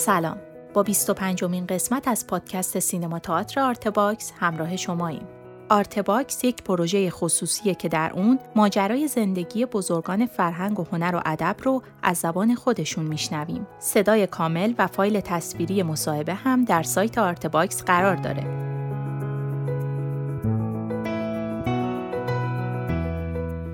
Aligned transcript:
سلام 0.00 0.36
با 0.74 0.82
25 0.82 1.44
مین 1.44 1.66
قسمت 1.66 2.08
از 2.08 2.26
پادکست 2.26 2.78
سینما 2.78 3.18
تئاتر 3.18 3.60
Artbox 3.60 4.32
همراه 4.40 4.76
شماییم. 4.76 5.26
Artbox 5.68 6.44
یک 6.44 6.62
پروژه 6.62 7.10
خصوصیه 7.10 7.74
که 7.74 7.88
در 7.88 8.12
اون 8.14 8.38
ماجرای 8.56 9.08
زندگی 9.08 9.66
بزرگان 9.66 10.26
فرهنگ 10.26 10.80
و 10.80 10.84
هنر 10.92 11.16
و 11.16 11.20
ادب 11.26 11.56
رو 11.62 11.82
از 12.02 12.18
زبان 12.18 12.54
خودشون 12.54 13.04
میشنویم. 13.04 13.66
صدای 13.78 14.26
کامل 14.26 14.74
و 14.78 14.86
فایل 14.86 15.20
تصویری 15.20 15.82
مصاحبه 15.82 16.34
هم 16.34 16.64
در 16.64 16.82
سایت 16.82 17.18
Artbox 17.18 17.82
قرار 17.84 18.16
داره. 18.16 18.42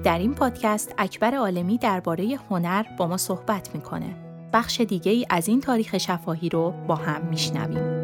در 0.02 0.18
این 0.18 0.34
پادکست 0.34 0.94
اکبر 0.98 1.34
عالمی 1.34 1.78
درباره 1.78 2.38
هنر 2.50 2.82
با 2.98 3.06
ما 3.06 3.16
صحبت 3.16 3.74
می‌کنه. 3.74 4.25
بخش 4.52 4.80
دیگه 4.80 5.12
ای 5.12 5.26
از 5.30 5.48
این 5.48 5.60
تاریخ 5.60 5.98
شفاهی 5.98 6.48
رو 6.48 6.74
با 6.86 6.94
هم 6.94 7.26
میشنویم. 7.30 7.96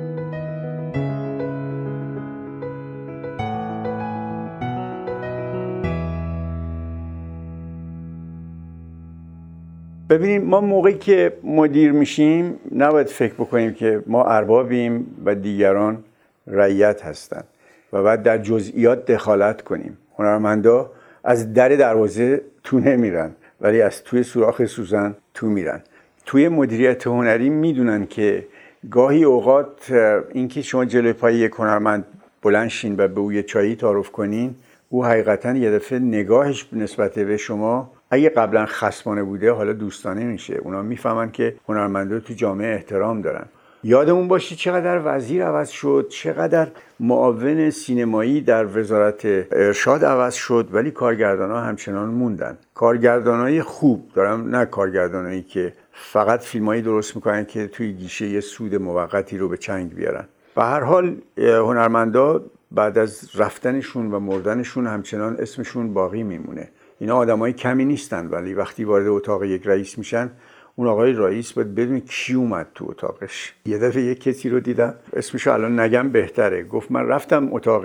ببینیم 10.10 10.42
ما 10.42 10.60
موقعی 10.60 10.98
که 10.98 11.33
مدیر 11.45 11.92
میشیم 11.92 12.59
نباید 12.77 13.06
فکر 13.06 13.34
بکنیم 13.34 13.74
که 13.74 14.02
ما 14.06 14.24
اربابیم 14.24 15.16
و 15.24 15.34
دیگران 15.34 16.05
رعیت 16.47 17.02
هستند 17.02 17.45
و 17.92 18.02
بعد 18.02 18.22
در 18.22 18.38
جزئیات 18.38 19.11
دخالت 19.11 19.62
کنیم 19.62 19.98
هنرمندا 20.19 20.91
از 21.24 21.55
در 21.55 21.69
دروازه 21.69 22.41
تو 22.64 22.80
نمیرن 22.80 23.30
ولی 23.61 23.83
از 23.83 24.05
توی 24.05 24.22
سوراخ 24.22 24.64
سوزن 24.64 25.16
تو 25.34 25.47
میرن 25.47 25.83
توی 26.26 26.48
مدیریت 26.48 27.06
هنری 27.06 27.48
می‌دونن 27.48 28.06
که 28.06 28.47
گاهی 28.91 29.24
اوقات 29.24 29.92
اینکه 30.33 30.62
شما 30.62 30.84
جلوی 30.84 31.12
پای 31.12 31.34
یک 31.34 31.52
هنرمند 31.52 32.05
بلند 32.42 32.69
شین 32.69 32.94
و 32.98 33.08
به 33.08 33.20
او 33.20 33.33
یه 33.33 33.42
چایی 33.42 33.77
تعارف 33.77 34.10
کنین 34.10 34.55
او 34.88 35.05
حقیقتا 35.05 35.52
یه 35.52 35.70
دفعه 35.70 35.98
نگاهش 35.98 36.69
نسبت 36.72 37.19
به 37.19 37.36
شما 37.36 37.91
اگه 38.10 38.28
قبلا 38.28 38.66
خصمانه 38.66 39.22
بوده 39.22 39.52
حالا 39.52 39.72
دوستانه 39.72 40.24
میشه. 40.24 40.55
اونا 40.55 40.82
می‌فهمن 40.82 41.30
که 41.30 41.55
هنرمندا 41.69 42.20
تو 42.20 42.34
جامعه 42.34 42.75
احترام 42.75 43.22
دارن. 43.22 43.47
یادمون 43.84 44.28
باشید 44.28 44.58
چقدر 44.58 45.00
وزیر 45.04 45.44
عوض 45.44 45.69
شد 45.69 46.06
چقدر 46.10 46.69
معاون 47.00 47.70
سینمایی 47.70 48.41
در 48.41 48.78
وزارت 48.78 49.22
ارشاد 49.52 50.04
عوض 50.04 50.34
شد 50.34 50.69
ولی 50.72 50.91
کارگردان 50.91 51.50
ها 51.50 51.60
همچنان 51.60 52.08
موندن. 52.08 52.58
کارگردان 52.75 53.41
های 53.41 53.62
خوب 53.62 54.08
دارم 54.14 54.56
نه 54.56 54.64
کارگردانایی 54.64 55.42
که 55.42 55.72
فقط 55.92 56.40
فیلمایی 56.40 56.82
درست 56.82 57.16
می‌کنن 57.16 57.44
که 57.44 57.66
توی 57.66 57.92
گیشه 57.92 58.26
یه 58.26 58.40
سود 58.40 58.74
موقتی 58.74 59.38
رو 59.38 59.48
به 59.48 59.56
چنگ 59.56 59.94
بیارن. 59.94 60.24
به 60.54 60.62
هر 60.62 60.80
حال 60.80 61.16
هنرمندا 61.38 62.44
بعد 62.70 62.98
از 62.98 63.30
رفتنشون 63.34 64.10
و 64.10 64.20
مردنشون 64.20 64.86
همچنان 64.86 65.36
اسمشون 65.36 65.94
باقی 65.94 66.22
میمونه. 66.22 66.68
اینا 66.98 67.16
آدمای 67.16 67.52
کمی 67.52 67.84
نیستن 67.84 68.26
ولی 68.26 68.54
وقتی 68.54 68.84
وارد 68.84 69.06
اتاق 69.06 69.44
یک 69.44 69.66
رئیس 69.66 69.98
میشن 69.98 70.30
اون 70.76 70.88
آقای 70.88 71.12
رئیس 71.12 71.52
باید 71.52 71.74
بدون 71.74 72.00
کی 72.00 72.34
اومد 72.34 72.66
تو 72.74 72.86
اتاقش. 72.88 73.54
یه 73.66 73.78
دفعه 73.78 74.02
یه 74.02 74.14
کسی 74.14 74.48
رو 74.48 74.60
دیدم 74.60 74.94
اسمشو 75.12 75.52
الان 75.52 75.80
نگم 75.80 76.08
بهتره. 76.08 76.62
گفت 76.62 76.90
من 76.90 77.06
رفتم 77.06 77.48
اتاق 77.52 77.84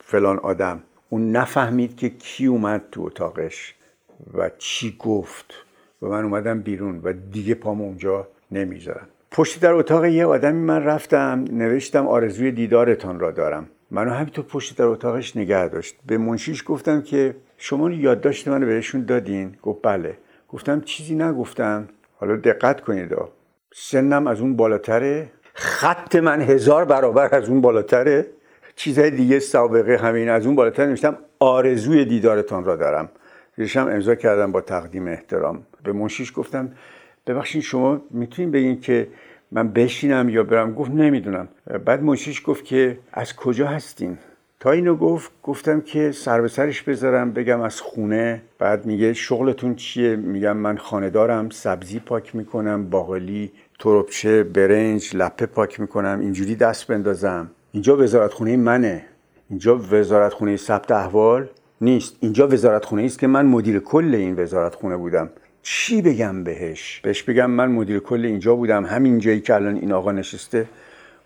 فلان 0.00 0.38
آدم. 0.38 0.82
اون 1.08 1.32
نفهمید 1.32 1.96
که 1.96 2.08
کی 2.08 2.46
اومد 2.46 2.84
تو 2.92 3.02
اتاقش 3.02 3.74
و 4.34 4.50
چی 4.58 4.96
گفت. 4.98 5.54
و 6.02 6.06
من 6.06 6.24
اومدم 6.24 6.60
بیرون 6.60 7.00
و 7.04 7.12
دیگه 7.12 7.54
پام 7.54 7.80
اونجا 7.80 8.28
نمی‌ذارم. 8.50 9.08
پشت 9.30 9.60
در 9.60 9.72
اتاق 9.72 10.04
یه 10.04 10.26
آدمی 10.26 10.60
من 10.60 10.84
رفتم 10.84 11.44
نوشتم 11.50 12.06
آرزوی 12.06 12.52
دیدارتان 12.52 13.20
را 13.20 13.30
دارم. 13.30 13.68
منو 13.90 14.10
همینطور 14.10 14.44
پشت 14.44 14.78
در 14.78 14.84
اتاقش 14.84 15.36
نگه 15.36 15.68
داشت. 15.68 15.96
به 16.06 16.18
منشیش 16.18 16.64
گفتم 16.66 17.02
که 17.02 17.34
شما 17.56 17.90
یادداشت 17.90 18.48
منو 18.48 18.66
بهشون 18.66 19.04
دادین. 19.04 19.56
گفت 19.62 19.78
بله. 19.82 20.16
گفتم 20.48 20.80
چیزی 20.80 21.14
نگفتم. 21.14 21.88
حالا 22.16 22.36
دقت 22.36 22.80
کنید 22.80 23.14
سنم 23.74 24.26
از 24.26 24.40
اون 24.40 24.56
بالاتره. 24.56 25.30
خط 25.54 26.16
من 26.16 26.40
هزار 26.40 26.84
برابر 26.84 27.34
از 27.34 27.48
اون 27.48 27.60
بالاتره. 27.60 28.26
چیزهای 28.76 29.10
دیگه 29.10 29.38
سابقه 29.38 29.96
همین. 29.96 30.28
از 30.28 30.46
اون 30.46 30.54
بالاتر 30.54 30.86
نوشتم 30.86 31.18
آرزوی 31.38 32.04
دیدارتان 32.04 32.64
را 32.64 32.76
دارم. 32.76 33.08
زیرشم 33.56 33.86
امضا 33.86 34.14
کردم 34.14 34.52
با 34.52 34.60
تقدیم 34.60 35.08
احترام. 35.08 35.62
به 35.84 35.92
منشیش 35.92 36.32
گفتم 36.36 36.72
ببخشید 37.26 37.62
شما 37.62 38.00
می‌تونین 38.10 38.50
بگین 38.50 38.80
که 38.80 39.08
من 39.50 39.68
بشینم 39.68 40.28
یا 40.28 40.42
برم؟ 40.42 40.74
گفت 40.74 40.90
نمی‌دونم. 40.90 41.48
بعد 41.84 42.02
منشیش 42.02 42.42
گفت 42.44 42.64
که 42.64 42.98
از 43.12 43.36
کجا 43.36 43.66
هستین؟ 43.66 44.18
تا 44.60 44.70
اینو 44.70 44.96
گفت 44.96 45.30
گفتم 45.42 45.80
که 45.80 46.12
سر 46.12 46.40
به 46.40 46.48
سرش 46.48 46.82
بذارم 46.82 47.32
بگم 47.32 47.60
از 47.60 47.80
خونه. 47.80 48.42
بعد 48.58 48.86
میگه 48.86 49.12
شغلتون 49.12 49.74
چیه؟ 49.74 50.16
میگم 50.16 50.56
من 50.56 50.76
خانه 50.76 51.10
دارم 51.10 51.50
سبزی 51.50 51.98
پاک 51.98 52.36
می‌کنم 52.36 52.90
باقلی 52.90 53.52
تربچه 53.78 54.42
برنج 54.42 55.16
لپه 55.16 55.46
پاک 55.46 55.80
می‌کنم 55.80 56.18
اینجوری 56.20 56.54
دست 56.54 56.86
بندازم. 56.86 57.50
اینجا 57.72 57.96
وزارت 57.96 58.32
خونه 58.32 58.56
منه. 58.56 59.04
اینجا 59.50 59.78
وزارت 59.90 60.32
خونه 60.32 60.56
ثبت 60.56 60.90
احوال 60.90 61.48
نیست. 61.80 62.16
اینجا 62.20 62.48
وزارت 62.48 62.84
خونه 62.84 63.02
است 63.02 63.18
که 63.18 63.26
من 63.26 63.46
مدیر 63.46 63.78
کل 63.78 64.14
این 64.14 64.42
وزارت 64.42 64.74
خونه 64.74 64.96
بودم. 64.96 65.30
چی 65.62 66.02
بگم 66.02 66.44
بهش؟ 66.44 67.00
بهش 67.04 67.22
بگم 67.22 67.50
من 67.50 67.70
مدیر 67.70 67.98
کل 67.98 68.24
اینجا 68.24 68.54
بودم. 68.54 68.84
همین 68.84 69.18
جایی 69.18 69.40
که 69.40 69.54
الان 69.54 69.76
این 69.76 69.92
آقا 69.92 70.12
نشسته 70.12 70.66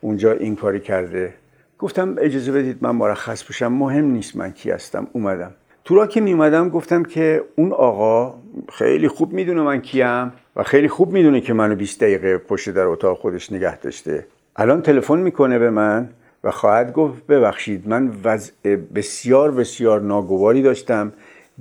اونجا 0.00 0.32
این 0.32 0.56
کاری 0.56 0.80
کرده. 0.80 1.34
گفتم 1.78 2.16
اجازه 2.18 2.52
بدید 2.52 2.78
من 2.80 2.90
مرخص 2.90 3.44
بشم. 3.44 3.72
مهم 3.72 4.04
نیست 4.04 4.36
من 4.36 4.52
کی 4.52 4.70
هستم. 4.70 5.06
اومدم. 5.12 5.50
تو 5.84 5.94
را 5.94 6.06
که 6.06 6.20
می 6.20 6.32
اومدم 6.32 6.68
گفتم 6.68 7.02
که 7.02 7.44
اون 7.56 7.72
آقا 7.72 8.34
خیلی 8.72 9.08
خوب 9.08 9.32
می‌دونه 9.32 9.62
من 9.62 9.80
کیم 9.80 10.32
و 10.56 10.62
خیلی 10.62 10.88
خوب 10.88 11.12
می‌دونه 11.12 11.40
که 11.40 11.52
منو 11.52 11.74
20 11.74 12.00
دقیقه 12.00 12.38
پشت 12.38 12.70
در 12.70 12.84
اتاق 12.86 13.18
خودش 13.18 13.52
نگه 13.52 13.78
داشته. 13.78 14.26
الان 14.56 14.82
تلفن 14.82 15.18
می‌کنه 15.18 15.58
به 15.58 15.70
من 15.70 16.08
و 16.44 16.50
خواهد 16.50 16.92
گفت 16.92 17.26
ببخشید 17.26 17.88
من 17.88 18.10
وضع 18.24 18.76
بسیار 18.94 19.50
بسیار 19.50 20.00
ناگواری 20.00 20.62
داشتم. 20.62 21.12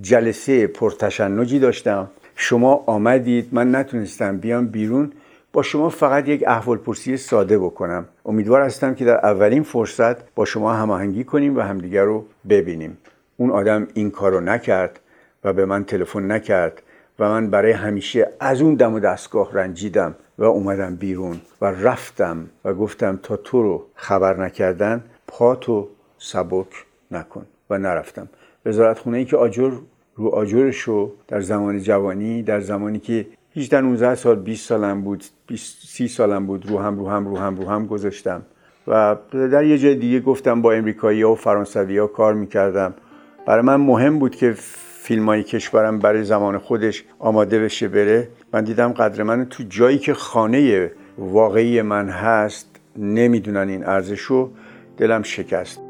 جلسه 0.01 0.67
پرتشنجی 0.67 1.59
داشتم. 1.59 2.07
شما 2.35 2.83
آمدید 2.85 3.49
من 3.51 3.75
نتونستم 3.75 4.37
بیام 4.37 4.67
بیرون. 4.67 5.11
با 5.53 5.61
شما 5.61 5.89
فقط 5.89 6.27
یک 6.27 6.43
احوال 6.47 6.77
پرسی 6.77 7.17
ساده 7.17 7.57
بکنم. 7.57 8.05
امیدوار 8.25 8.61
هستم 8.61 8.95
که 8.95 9.05
در 9.05 9.17
اولین 9.25 9.63
فرصت 9.63 10.33
با 10.35 10.45
شما 10.45 10.73
هماهنگی 10.73 11.23
کنیم 11.23 11.57
و 11.57 11.61
همدیگر 11.61 12.03
رو 12.03 12.25
ببینیم. 12.49 12.97
اون 13.37 13.51
آدم 13.51 13.87
این 13.93 14.11
کار 14.11 14.31
رو 14.31 14.39
نکرد 14.39 14.99
و 15.43 15.53
به 15.53 15.65
من 15.65 15.83
تلفن 15.83 16.31
نکرد 16.31 16.81
و 17.19 17.29
من 17.29 17.49
برای 17.49 17.71
همیشه 17.71 18.29
از 18.39 18.61
اون 18.61 18.75
دم 18.75 18.93
و 18.93 18.99
دستگاه 18.99 19.53
رنجیدم 19.53 20.15
و 20.37 20.43
اومدم 20.43 20.95
بیرون 20.95 21.41
و 21.61 21.65
رفتم 21.65 22.49
و 22.65 22.73
گفتم 22.73 23.19
تا 23.23 23.37
تو 23.37 23.63
رو 23.63 23.85
خبر 23.95 24.37
نکردن 24.37 25.03
پاتو 25.27 25.87
سبک 26.17 26.67
نکن. 27.11 27.45
و 27.69 27.77
نرفتم. 27.77 28.29
وزارت 28.65 28.99
خونه 28.99 29.17
ای 29.17 29.25
که 29.25 29.37
آجر 29.37 29.71
رو 30.15 30.27
آجرش 30.27 30.79
رو 30.79 31.11
در 31.27 31.41
زمان 31.41 31.79
جوانی 31.79 32.43
در 32.43 32.59
زمانی 32.59 32.99
که 32.99 33.25
18 33.55 33.81
19 33.81 34.15
سال 34.15 34.35
20 34.35 34.67
سالم 34.67 35.01
بود 35.01 35.23
20 35.47 35.87
30 35.87 36.07
سالم 36.07 36.45
بود 36.45 36.69
رو 36.69 36.79
هم 36.79 36.99
رو 36.99 37.09
هم 37.09 37.27
رو 37.27 37.37
هم 37.37 37.55
رو 37.55 37.69
هم 37.69 37.85
گذاشتم. 37.85 38.41
و 38.87 39.15
در 39.31 39.65
یه 39.65 39.77
جای 39.77 39.95
دیگه 39.95 40.19
گفتم 40.19 40.61
با 40.61 40.73
امریکایی 40.73 41.21
ها 41.21 41.31
و 41.31 41.35
فرانسوی 41.35 41.97
ها 41.97 42.07
کار 42.07 42.33
می‌کردم. 42.33 42.93
برای 43.45 43.61
من 43.61 43.75
مهم 43.75 44.19
بود 44.19 44.35
که 44.35 44.53
فیلم 45.01 45.25
های 45.25 45.43
کشورم 45.43 45.99
برای 45.99 46.23
زمان 46.23 46.57
خودش 46.57 47.03
آماده 47.19 47.59
بشه 47.59 47.87
بره. 47.87 48.27
من 48.53 48.63
دیدم 48.63 48.91
قدر 48.91 49.23
من 49.23 49.45
تو 49.45 49.63
جایی 49.69 49.97
که 49.97 50.13
خانه 50.13 50.91
واقعی 51.17 51.81
من 51.81 52.09
هست 52.09 52.79
نمی‌دونن 52.97 53.69
این 53.69 53.85
ارزش 53.85 54.19
رو 54.19 54.51
دلم 54.97 55.23
شکست. 55.23 55.84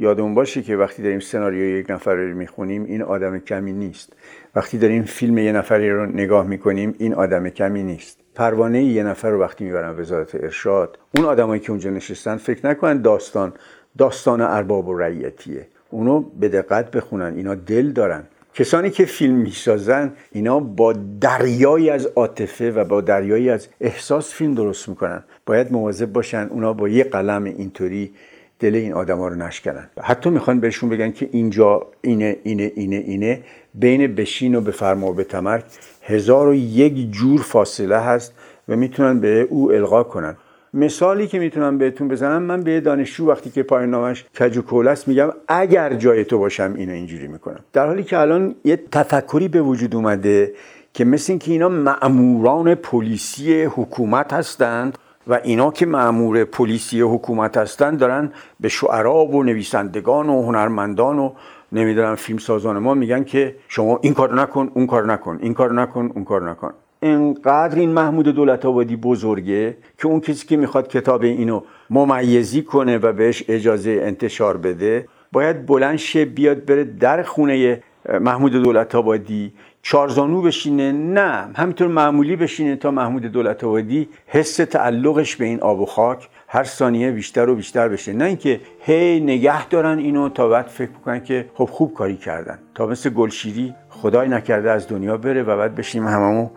یادمون 0.00 0.34
باشه 0.34 0.62
که 0.62 0.76
وقتی 0.76 1.02
داریم 1.02 1.20
سناریوی 1.20 1.78
یک 1.80 1.90
نفر 1.90 2.14
رو 2.14 2.34
می‌خونیم 2.34 2.84
این 2.84 3.02
آدم 3.02 3.38
کمی 3.38 3.72
نیست. 3.72 4.12
وقتی 4.54 4.78
داریم 4.78 5.02
فیلم 5.02 5.38
یه 5.38 5.52
نفری 5.52 5.90
رو 5.90 6.06
نگاه 6.06 6.46
می‌کنیم 6.46 6.94
این 6.98 7.14
آدم 7.14 7.48
کمی 7.48 7.82
نیست. 7.82 8.18
پروانه 8.34 8.82
یه 8.82 9.02
نفر 9.02 9.30
رو 9.30 9.40
وقتی 9.40 9.64
می‌برن 9.64 10.00
وزارت 10.00 10.34
ارشاد 10.34 10.98
اون 11.16 11.24
آدمایی 11.24 11.60
که 11.60 11.70
اونجا 11.70 11.90
نشستن 11.90 12.36
فکر 12.36 12.66
نکنن 12.66 13.02
داستان 13.02 13.52
داستان 13.98 14.40
ارباب 14.40 14.88
و 14.88 14.98
رعیتیه. 14.98 15.66
اونو 15.90 16.20
به 16.20 16.48
دقت 16.48 16.90
بخونن 16.90 17.34
اینا 17.36 17.54
دل 17.54 17.90
دارن. 17.90 18.22
کسانی 18.54 18.90
که 18.90 19.04
فیلم 19.04 19.34
می‌سازن 19.34 20.12
اینا 20.32 20.60
با 20.60 20.94
دریایی 21.20 21.90
از 21.90 22.06
عاطفه 22.06 22.70
و 22.70 22.84
با 22.84 23.00
دریایی 23.00 23.50
از 23.50 23.68
احساس 23.80 24.34
فیلم 24.34 24.54
درست 24.54 24.88
می‌کنن. 24.88 25.22
باید 25.46 25.72
مواظب 25.72 26.12
باشن 26.12 26.46
اونا 26.50 26.72
با 26.72 26.88
یه 26.88 27.04
قلم 27.04 27.44
اینطوری 27.44 28.12
دل 28.60 28.74
این 28.74 28.92
آدما 28.92 29.28
رو 29.28 29.34
نشکنن. 29.34 29.90
حتی 30.02 30.30
می‌خوان 30.30 30.60
بهشون 30.60 30.88
بگن 30.88 31.10
که 31.10 31.28
اینجا 31.32 31.86
اینه 32.02 32.36
اینه 32.42 32.72
اینه 32.76 32.96
اینه. 32.96 33.40
بین 33.74 34.14
بشین 34.14 34.54
و 34.54 34.60
بفرما 34.60 35.10
و 35.10 35.12
به 35.12 35.24
تمرک 35.24 35.64
هزار 36.02 36.48
و 36.48 36.54
یک 36.54 37.10
جور 37.10 37.42
فاصله 37.42 37.98
هست 37.98 38.34
و 38.68 38.76
می‌تونن 38.76 39.20
به 39.20 39.46
او 39.50 39.72
القا 39.72 40.02
کنن. 40.02 40.36
مثالی 40.74 41.26
که 41.26 41.38
می‌تونم 41.38 41.78
بهتون 41.78 42.08
بزنم 42.08 42.42
من 42.42 42.62
به 42.62 42.80
دانشجو 42.80 43.26
وقتی 43.26 43.50
که 43.50 43.62
پایان 43.62 43.90
نامش 43.90 44.24
کج 44.40 44.58
و 44.58 44.62
میگم 45.06 45.30
اگر 45.48 45.94
جای 45.94 46.24
تو 46.24 46.38
باشم 46.38 46.74
اینو 46.76 46.92
اینجوری 46.92 47.28
می‌کنم. 47.28 47.60
در 47.72 47.86
حالی 47.86 48.02
که 48.02 48.18
الان 48.18 48.54
یه 48.64 48.76
تفکری 48.92 49.48
به 49.48 49.62
وجود 49.62 49.94
اومده 49.94 50.52
که 50.94 51.04
مثل 51.04 51.32
اینکه 51.32 51.52
اینا 51.52 51.68
معموران 51.68 52.74
پلیسی 52.74 53.62
حکومت 53.64 54.32
هستند 54.32 54.98
و 55.26 55.40
اینا 55.44 55.70
که 55.70 55.86
معمور 55.86 56.44
پلیسی 56.44 57.00
حکومت 57.00 57.56
هستند 57.56 57.98
دارن 57.98 58.32
به 58.60 58.68
شعرا 58.68 59.24
و 59.26 59.42
نویسندگان 59.42 60.28
و 60.28 60.42
هنرمندان 60.42 61.18
و 61.18 61.32
نمی‌دونم 61.72 62.14
فیلم 62.14 62.38
سازان 62.38 62.78
ما 62.78 62.94
میگن 62.94 63.24
که 63.24 63.56
شما 63.68 63.98
این 64.02 64.14
کار 64.14 64.34
نکن 64.34 64.70
اون 64.74 64.86
کار 64.86 65.06
نکن 65.06 65.38
این 65.42 65.54
کار 65.54 65.72
نکن 65.72 66.10
اون 66.14 66.24
کار 66.24 66.50
نکن. 66.50 66.72
انقدر 67.02 67.78
این 67.78 67.90
محمود 67.90 68.28
دولت 68.28 68.66
آبادی 68.66 68.96
بزرگه 68.96 69.76
که 69.98 70.06
اون 70.06 70.20
کسی 70.20 70.46
که 70.46 70.56
می‌خواد 70.56 70.88
کتاب 70.88 71.22
اینو 71.22 71.60
ممیزی 71.90 72.62
کنه 72.62 72.98
و 72.98 73.12
بهش 73.12 73.44
اجازه 73.48 74.00
انتشار 74.02 74.56
بده 74.56 75.08
باید 75.32 75.66
بلند 75.66 75.96
شه 75.96 76.24
بیاد 76.24 76.64
بره 76.64 76.84
در 76.84 77.22
خونه 77.22 77.82
محمود 78.20 78.52
دولت 78.52 78.94
آبادی 78.94 79.52
چارزانو 79.82 80.42
بشینه؟ 80.42 80.92
نه. 80.92 81.50
همینطور 81.56 81.88
معمولی 81.88 82.36
بشینه 82.36 82.76
تا 82.76 82.90
محمود 82.90 83.22
دولت 83.22 83.64
آبادی 83.64 84.08
حس 84.26 84.56
تعلقش 84.56 85.36
به 85.36 85.44
این 85.44 85.60
آب 85.60 85.80
و 85.80 85.86
خاک 85.86 86.28
هر 86.48 86.64
ثانیه 86.64 87.10
بیشتر 87.10 87.48
و 87.48 87.54
بیشتر 87.54 87.88
بشه. 87.88 88.12
نه 88.12 88.24
اینکه 88.24 88.60
هی 88.80 89.20
نگه 89.20 89.68
دارن 89.68 89.98
اینو 89.98 90.28
تا 90.28 90.48
بعد 90.48 90.66
فکر 90.66 90.90
بکنن 90.90 91.24
که 91.24 91.50
خب 91.54 91.64
خوب 91.64 91.94
کاری 91.94 92.16
کردن. 92.16 92.58
تا 92.74 92.86
مثل 92.86 93.10
گلشیری 93.10 93.74
خدای 93.88 94.28
نکرده 94.28 94.70
از 94.70 94.88
دنیا 94.88 95.16
بره 95.16 95.42
و 95.42 95.56
بعد 95.56 95.74
بشیم 95.74 96.06
هممون 96.06 96.50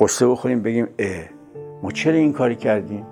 قصه 0.00 0.26
بخوریم 0.26 0.62
بگیم 0.62 0.88
اه 0.98 1.24
ما 1.82 1.90
چرا 1.90 2.14
این 2.14 2.32
کاری 2.32 2.56
کردیم؟ 2.56 3.06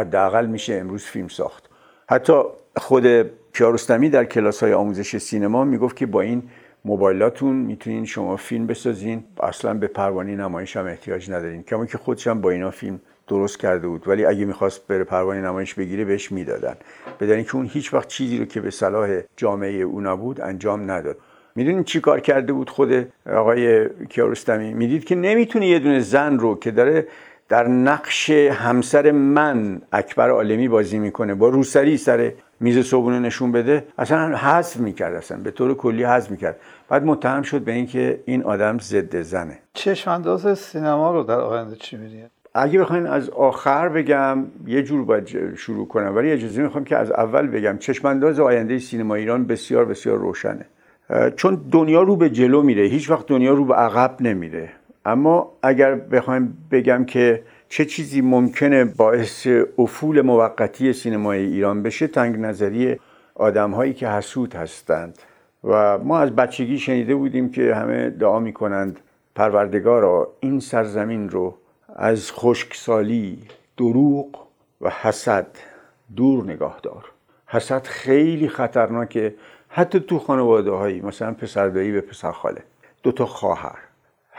حداقل 0.00 0.46
میشه 0.46 0.74
امروز 0.74 1.04
فیلم 1.04 1.28
ساخت. 1.28 1.70
حتی 2.08 2.32
خود 2.76 3.30
کیارستمی 3.54 4.10
در 4.10 4.24
کلاس 4.24 4.62
های 4.62 4.72
آموزش 4.72 5.16
سینما 5.16 5.64
می‌گفت 5.64 5.96
که 5.96 6.06
با 6.06 6.20
این 6.20 6.42
موبایلاتون 6.84 7.56
می‌تونین 7.56 8.04
شما 8.04 8.36
فیلم 8.36 8.66
بسازین. 8.66 9.24
اصلا 9.42 9.74
به 9.74 9.86
پروانه 9.86 10.36
نمایش 10.36 10.76
هم 10.76 10.86
احتیاج 10.86 11.30
ندارین. 11.30 11.62
کما 11.62 11.86
که 11.86 11.98
خودش 11.98 12.26
هم 12.26 12.40
با 12.40 12.50
اینا 12.50 12.70
فیلم 12.70 13.00
درست 13.28 13.58
کرده 13.58 13.88
بود. 13.88 14.08
ولی 14.08 14.24
اگه 14.24 14.44
می‌خواست 14.44 14.86
بره 14.86 15.04
پروانه 15.04 15.40
نمایش 15.40 15.74
بگیره 15.74 16.04
بهش 16.04 16.32
می‌دادن. 16.32 16.76
بدن 17.20 17.42
که 17.42 17.56
اون 17.56 17.66
هیچ 17.72 17.94
وقت 17.94 18.08
چیزی 18.08 18.38
رو 18.38 18.44
که 18.44 18.60
به 18.60 18.70
صلاح 18.70 19.20
جامعه 19.36 19.82
او 19.82 20.00
نبود 20.00 20.40
انجام 20.40 20.90
نداد. 20.90 21.16
می‌دونین 21.54 21.84
چی 21.84 22.00
کار 22.00 22.20
کرده 22.20 22.52
بود 22.52 22.70
خود 22.70 23.08
آقای 23.32 23.88
کیارستمی؟ 24.08 24.74
می‌دید 24.74 25.04
که 25.04 25.14
نمی‌تونه 25.14 25.66
یه 25.66 25.78
دونه 25.78 26.00
زن 26.00 26.38
رو 26.38 26.58
که 26.58 26.70
داره 26.70 27.06
در 27.50 27.68
نقش 27.68 28.30
همسر 28.30 29.10
من 29.10 29.82
اکبر 29.92 30.30
عالمی 30.30 30.68
بازی 30.68 30.98
می‌کنه 30.98 31.34
با 31.34 31.48
روسری 31.48 31.96
سر 31.96 32.32
میز 32.60 32.86
صبحونه 32.86 33.18
نشون 33.18 33.52
بده 33.52 33.84
اصلا 33.98 34.36
حذف 34.36 34.76
می‌کرد 34.76 35.14
اصلا 35.14 35.38
به 35.38 35.50
طور 35.50 35.74
کلی 35.74 36.04
حذف 36.04 36.30
می‌کرد. 36.30 36.56
بعد 36.88 37.04
متهم 37.04 37.42
شد 37.42 37.60
به 37.60 37.72
اینکه 37.72 38.20
این 38.24 38.42
آدم 38.42 38.78
ضد 38.78 39.22
زنه. 39.22 39.58
چشم 39.74 40.54
سینما 40.54 41.12
رو 41.12 41.22
در 41.22 41.40
آینده 41.40 41.76
چی 41.76 41.96
می‌دید 41.96 42.30
اگه 42.54 42.80
بخواین 42.80 43.06
از 43.06 43.30
آخر 43.30 43.88
بگم 43.88 44.44
یه 44.66 44.82
جور 44.82 45.04
باید 45.04 45.54
شروع 45.54 45.88
کنم 45.88 46.16
ولی 46.16 46.32
اجازه 46.32 46.62
می‌خوام 46.62 46.84
که 46.84 46.96
از 46.96 47.10
اول 47.10 47.46
بگم 47.46 47.78
چشمانداز 47.78 48.40
آینده 48.40 48.78
سینما 48.78 49.14
ایران 49.14 49.44
بسیار 49.44 49.84
بسیار 49.84 50.18
روشنه. 50.18 50.66
چون 51.36 51.64
دنیا 51.72 52.02
رو 52.02 52.16
به 52.16 52.30
جلو 52.30 52.62
میره 52.62 52.82
هیچ 52.82 53.10
وقت 53.10 53.26
دنیا 53.26 53.54
رو 53.54 53.64
به 53.64 53.74
عقب 53.74 54.16
نمیره. 54.20 54.68
اما 55.04 55.52
اگر 55.62 55.94
بخوایم 55.94 56.66
بگم 56.70 57.04
که 57.04 57.42
چه 57.68 57.84
چیزی 57.84 58.20
ممکنه 58.20 58.84
باعث 58.84 59.46
افول 59.78 60.20
موقتی 60.20 60.92
سینمای 60.92 61.38
ایران 61.38 61.82
بشه 61.82 62.06
تنگ 62.06 62.40
نظری 62.40 63.00
آدم 63.34 63.70
هایی 63.70 63.94
که 63.94 64.08
حسود 64.08 64.54
هستند. 64.54 65.18
و 65.64 65.98
ما 65.98 66.18
از 66.18 66.30
بچگی 66.30 66.78
شنیده 66.78 67.14
بودیم 67.14 67.50
که 67.50 67.74
همه 67.74 68.10
دعا 68.10 68.38
می‌کنند 68.38 69.00
پروردگارا 69.34 70.32
این 70.40 70.60
سرزمین 70.60 71.28
رو 71.28 71.54
از 71.96 72.32
خشکسالی 72.32 73.38
دروغ 73.76 74.46
و 74.80 74.90
حسد 74.90 75.46
دور 76.16 76.44
نگاه 76.44 76.80
دار. 76.82 77.04
حسد 77.46 77.86
خیلی 77.86 78.48
خطرناکه 78.48 79.34
حتی 79.68 80.00
تو 80.00 80.18
خانواده 80.18 80.70
هایی 80.70 81.00
مثلا 81.00 81.32
پسردایی 81.32 81.92
به 81.92 82.00
پسر 82.00 82.32
خاله 82.32 82.62
دوتا 83.02 83.26
خواهر. 83.26 83.78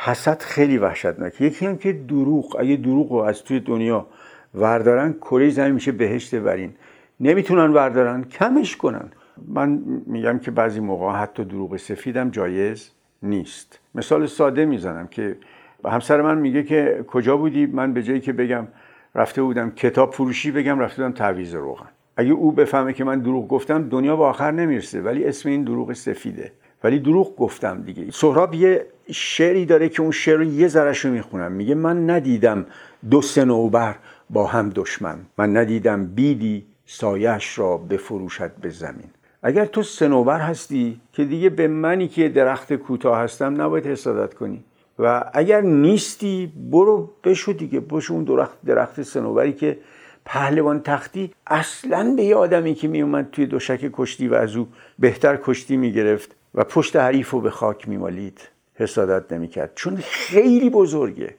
حسد 0.03 0.41
خیلی 0.41 0.77
وحشتناکه. 0.77 1.45
یکی 1.45 1.65
هم 1.65 1.77
که 1.77 1.93
دروغ 1.93 2.55
اگه 2.59 2.75
دروغ 2.75 3.11
رو 3.11 3.17
از 3.17 3.43
توی 3.43 3.59
دنیا 3.59 4.07
وردارن 4.55 5.13
کره 5.13 5.49
زمین 5.49 5.71
میشه 5.71 5.91
بهشت 5.91 6.35
برین 6.35 6.73
نمی‌تونن 7.19 7.73
وردارن 7.73 8.23
کمش 8.23 8.77
کنن. 8.77 9.11
من 9.47 9.81
میگم 10.05 10.39
که 10.39 10.51
بعضی 10.51 10.79
موقع 10.79 11.11
حتی 11.11 11.45
دروغ 11.45 11.77
سفیدم 11.77 12.29
جایز 12.29 12.91
نیست. 13.23 13.79
مثال 13.95 14.25
ساده 14.25 14.65
می‌زنم 14.65 15.07
که 15.07 15.37
همسر 15.85 16.21
من 16.21 16.37
میگه 16.37 16.63
که 16.63 17.05
کجا 17.07 17.37
بودی؟ 17.37 17.65
من 17.65 17.93
به 17.93 18.03
جایی 18.03 18.19
که 18.19 18.33
بگم 18.33 18.67
رفته 19.15 19.41
بودم 19.41 19.71
کتاب 19.71 20.13
فروشی 20.13 20.51
بگم 20.51 20.79
رفته 20.79 21.03
بودم 21.03 21.15
تعویض 21.15 21.55
روغن. 21.55 21.89
اگه 22.17 22.31
او 22.31 22.51
بفهمه 22.51 22.93
که 22.93 23.03
من 23.03 23.19
دروغ 23.19 23.47
گفتم 23.47 23.89
دنیا 23.89 24.15
به 24.15 24.23
آخر 24.23 24.51
نمی‌رسه 24.51 25.01
ولی 25.01 25.25
اسم 25.25 25.49
این 25.49 25.63
دروغ 25.63 25.93
سفیده. 25.93 26.51
ولی 26.83 26.99
دروغ 26.99 27.35
گفتم 27.35 27.81
دیگه. 27.81 28.11
سهراب 28.11 28.53
یه 28.53 28.85
شعری 29.11 29.65
داره 29.65 29.89
که 29.89 30.01
اون 30.01 30.11
شعر 30.11 30.37
رو 30.37 30.43
یه 30.43 30.67
ذرهش 30.67 30.99
رو 30.99 31.11
می‌خونم. 31.11 31.51
میگه 31.51 31.75
من 31.75 32.09
ندیدم 32.09 32.65
دو 33.09 33.21
سنوبر 33.21 33.95
با 34.29 34.47
هم 34.47 34.69
دشمن. 34.69 35.17
من 35.37 35.57
ندیدم 35.57 36.05
بیدی 36.05 36.65
سایش 36.85 37.59
را 37.59 37.77
بفروشد 37.77 38.51
به 38.61 38.69
زمین. 38.69 39.09
اگر 39.43 39.65
تو 39.65 39.83
سنوبر 39.83 40.39
هستی 40.39 41.01
که 41.13 41.25
دیگه 41.25 41.49
به 41.49 41.67
منی 41.67 42.07
که 42.07 42.29
درخت 42.29 42.73
کوتاه 42.73 43.17
هستم 43.19 43.61
نباید 43.61 43.87
حسادت 43.87 44.33
کنی. 44.33 44.63
و 44.99 45.31
اگر 45.33 45.61
نیستی 45.61 46.51
برو 46.71 47.09
بشو 47.23 47.51
دیگه. 47.51 47.79
بشو 47.79 48.13
اون 48.13 48.23
درخت 48.23 48.57
درخت 48.65 49.01
سنوبری 49.01 49.53
که 49.53 49.77
پهلوان 50.25 50.81
تختی 50.81 51.31
اصلا 51.47 52.13
به 52.15 52.23
یه 52.23 52.35
آدمی 52.35 52.73
که 52.73 52.87
میومد 52.87 53.29
توی 53.31 53.45
دوشک 53.45 53.89
کشتی 53.93 54.27
و 54.27 54.33
از 54.33 54.55
او 54.55 54.67
بهتر 54.99 55.39
کشتی 55.43 55.77
می‌گرفت. 55.77 56.35
و 56.55 56.63
پشت 56.63 56.95
حریف 56.95 57.29
رو 57.29 57.41
به 57.41 57.49
خاک 57.49 57.87
میمالید. 57.87 58.39
حسادت 58.75 59.33
نمی‌کرد. 59.33 59.71
چون 59.75 59.95
خیلی 60.03 60.69
بزرگه. 60.69 61.35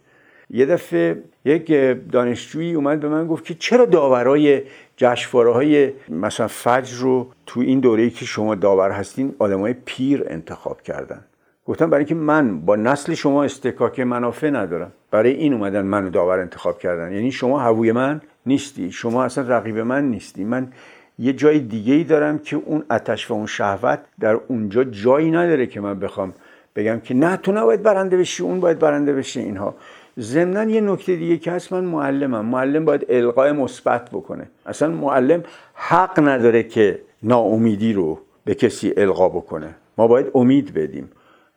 یه 0.50 0.66
دفعه 0.66 1.23
یک 1.45 1.73
دانشجویی 2.12 2.75
اومد 2.75 3.00
به 3.00 3.09
من 3.09 3.26
گفت 3.26 3.45
که 3.45 3.54
چرا 3.54 3.85
داورای 3.85 4.62
جشنواره 4.97 5.52
های 5.52 5.92
مثلا 6.09 6.49
فجر 6.49 6.97
رو 6.97 7.28
تو 7.47 7.61
این 7.61 7.81
دوره‌ای 7.81 8.11
که 8.11 8.25
شما 8.25 8.54
داور 8.54 8.90
هستین 8.90 9.35
آدمای 9.38 9.75
پیر 9.85 10.25
انتخاب 10.26 10.83
کردن؟ 10.83 11.25
گفتم 11.66 11.90
برای 11.90 12.00
اینکه 12.00 12.14
من 12.14 12.61
با 12.61 12.76
نسل 12.76 13.14
شما 13.14 13.45
استکاک 13.45 14.00
منافع 14.00 14.50
ندارم. 14.50 14.92
برای 15.11 15.33
این 15.33 15.52
اومدن 15.52 15.83
منو 15.83 16.11
داور 16.11 16.38
انتخاب 16.38 16.78
کردن. 16.78 17.12
یعنی 17.12 17.33
شما 17.33 17.61
هووی 17.61 17.92
من 17.92 18.21
نیستی. 18.47 18.92
شما 18.92 19.25
اصلا 19.25 19.57
رقیب 19.57 19.78
من 19.78 20.11
نیستی. 20.11 20.45
من 20.45 20.73
یه 21.19 21.33
جای 21.33 21.59
دیگه 21.59 21.95
ای 21.95 22.04
دارم 22.04 22.38
که 22.38 22.57
اون 22.57 22.85
آتش 22.90 23.31
و 23.31 23.35
اون 23.35 23.47
شهوت 23.47 23.99
در 24.21 24.35
اونجا 24.49 24.85
جایی 24.85 25.31
نداره 25.31 25.66
که 25.66 25.81
من 25.81 26.00
بخوام 26.00 26.35
بگم 26.76 27.00
که 27.00 27.14
نه 27.14 27.37
تو 27.37 27.52
نباید 27.52 27.83
برنده 27.83 28.16
بشی 28.16 28.42
اون 28.42 28.61
باید 28.61 28.78
برنده 28.78 29.12
بشه 29.12 29.40
اینها. 29.40 29.75
ضمنا 30.21 30.64
یه 30.64 30.81
نکته 30.81 31.16
دیگه 31.16 31.38
که 31.38 31.52
هست 31.52 31.73
من 31.73 31.85
معلمم. 31.85 32.47
معلم 32.47 32.85
باید 32.85 33.07
القای 33.09 33.52
مثبت 33.52 34.11
بکنه. 34.11 34.47
اصلا 34.66 34.88
معلم 34.88 35.42
حق 35.75 36.28
نداره 36.28 36.62
که 36.62 36.99
ناامیدی 37.23 37.92
رو 37.92 38.19
به 38.45 38.54
کسی 38.54 38.92
القا 38.97 39.28
بکنه. 39.28 39.75
ما 39.99 40.07
باید 40.07 40.26
امید 40.35 40.75
بدیم. 40.75 41.11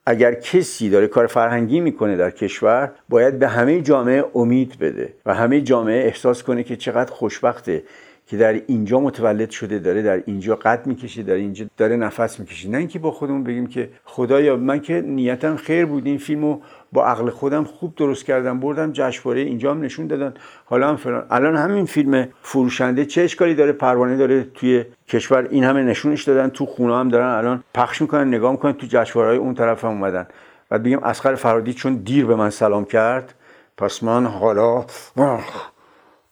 اگر 0.05 0.33
کسی 0.33 0.89
داره 0.89 1.07
کار 1.07 1.27
فرهنگی 1.27 1.79
می‌کنه 1.79 2.17
در 2.17 2.31
کشور 2.31 2.91
باید 3.09 3.39
به 3.39 3.47
همه 3.47 3.81
جامعه 3.81 4.25
امید 4.35 4.79
بده 4.79 5.13
و 5.25 5.33
همه 5.33 5.61
جامعه 5.61 6.05
احساس 6.05 6.43
کنه 6.43 6.63
که 6.63 6.75
چقدر 6.75 7.11
خوشبخته. 7.11 7.83
که 8.27 8.37
در 8.37 8.61
اینجا 8.67 8.99
متولد 8.99 9.49
شده 9.49 9.79
داره 9.79 10.01
در 10.01 10.23
اینجا 10.25 10.55
قد 10.55 10.87
می‌کشه 10.87 11.23
در 11.23 11.33
اینجا 11.33 11.65
داره 11.77 11.95
نفس 11.95 12.39
می‌کشه. 12.39 12.69
نه 12.69 12.77
اینکه 12.77 12.99
با 12.99 13.11
خودمون 13.11 13.43
بگیم 13.43 13.67
که 13.67 13.89
خدایا 14.05 14.55
من 14.55 14.79
که 14.79 15.01
نیتم 15.01 15.55
خیر 15.55 15.85
بود. 15.85 16.05
این 16.05 16.17
فیلمو 16.17 16.59
با 16.91 17.05
عقل 17.05 17.29
خودم 17.29 17.63
خوب 17.63 17.95
درست 17.95 18.25
کردم 18.25 18.59
بردم 18.59 18.91
جشنواره 18.91 19.41
اینجا 19.41 19.71
هم 19.71 19.81
نشون 19.81 20.07
دادن. 20.07 20.33
حالا 20.65 20.89
هم 20.89 20.95
فلان. 20.95 21.25
الان 21.29 21.55
همین 21.55 21.85
فیلم 21.85 22.27
فروشنده 22.41 23.05
چه 23.05 23.21
اشکالی 23.21 23.55
داره؟ 23.55 23.71
پروانه 23.71 24.17
داره 24.17 24.43
توی 24.43 24.85
کشور 25.07 25.47
این 25.49 25.63
همه 25.63 25.83
نشونش 25.83 26.23
دادن. 26.23 26.49
تو 26.49 26.65
خونه 26.65 26.95
هم 26.95 27.09
دارن 27.09 27.27
الان 27.27 27.63
پخش 27.73 28.01
می‌کنن 28.01 28.27
نگاه 28.27 28.51
می‌کنن. 28.51 28.73
تو 28.73 28.87
جشنواره 28.89 29.37
اون 29.37 29.53
طرف 29.53 29.85
هم 29.85 29.91
اومدن. 29.91 30.27
بعد 30.69 30.83
بگیم 30.83 30.99
اسخر 31.03 31.35
فرادی 31.35 31.73
چون 31.73 31.95
دیر 31.95 32.25
به 32.25 32.35
من 32.35 32.49
سلام 32.49 32.85
کرد. 32.85 33.33
پس 33.77 34.03
من 34.03 34.25
حالا 34.25 34.85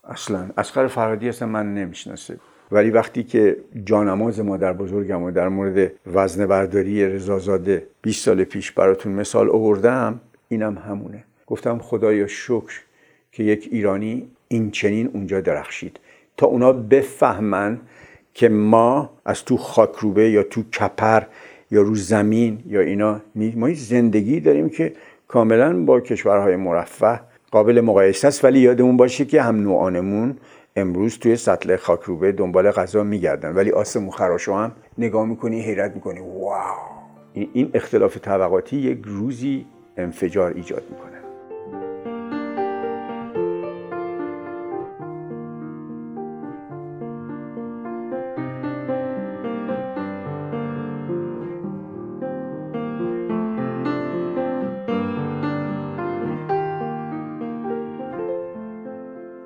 اصلا. 0.03 0.49
اسخر 0.57 0.87
فرادی 0.87 1.29
اصلا 1.29 1.47
من 1.47 1.73
نمی‌شناسه 1.73 2.37
ولی 2.71 2.89
وقتی 2.89 3.23
که 3.23 3.57
جانماز 3.85 4.39
مادر 4.39 4.73
بزرگم 4.73 5.23
و 5.23 5.31
در 5.31 5.47
مورد 5.47 5.91
وزن 6.13 6.45
برداری 6.45 7.05
رضازاده 7.05 7.87
20 8.01 8.25
سال 8.25 8.43
پیش 8.43 8.71
براتون 8.71 9.11
مثال 9.11 9.49
آوردم 9.49 10.21
اینم 10.49 10.77
همونه. 10.77 11.23
گفتم 11.47 11.77
خدایا 11.77 12.27
شکر 12.27 12.81
که 13.31 13.43
یک 13.43 13.69
ایرانی 13.71 14.29
این 14.47 14.71
چنین 14.71 15.09
اونجا 15.13 15.41
درخشید. 15.41 15.99
تا 16.37 16.47
اونا 16.47 16.73
بفهمن 16.73 17.79
که 18.33 18.49
ما 18.49 19.09
از 19.25 19.45
تو 19.45 19.57
خاکروبه 19.57 20.29
یا 20.29 20.43
تو 20.43 20.63
کپر 20.63 21.23
یا 21.71 21.81
رو 21.81 21.95
زمین 21.95 22.63
یا 22.67 22.81
اینا 22.81 23.21
ما 23.35 23.73
زندگی 23.73 24.39
داریم 24.39 24.69
که 24.69 24.93
کاملا 25.27 25.83
با 25.85 25.99
کشورهای 25.99 26.55
مرفه 26.55 27.19
قابل 27.53 27.81
مقایسه 27.81 28.27
است 28.27 28.45
ولی 28.45 28.59
یادمون 28.59 28.97
باشه 28.97 29.25
که 29.25 29.41
هم 29.41 29.55
نوعانمون 29.55 30.37
امروز 30.75 31.19
توی 31.19 31.35
سطل 31.35 31.75
خاکروبه 31.75 32.31
دنبال 32.31 32.71
غذا 32.71 33.03
میگردن. 33.03 33.55
ولی 33.55 33.71
آسمون 33.71 34.09
خراشو 34.09 34.53
هم 34.53 34.71
نگاه 34.97 35.25
می‌کنی 35.25 35.61
حیرت 35.61 35.95
می‌کنی. 35.95 36.19
واو! 36.19 36.75
این 37.33 37.71
اختلاف 37.73 38.17
طبقاتی 38.17 38.77
یک 38.77 38.99
روزی 39.05 39.65
انفجار 39.97 40.53
ایجاد 40.55 40.83
می‌کنه. 40.89 41.12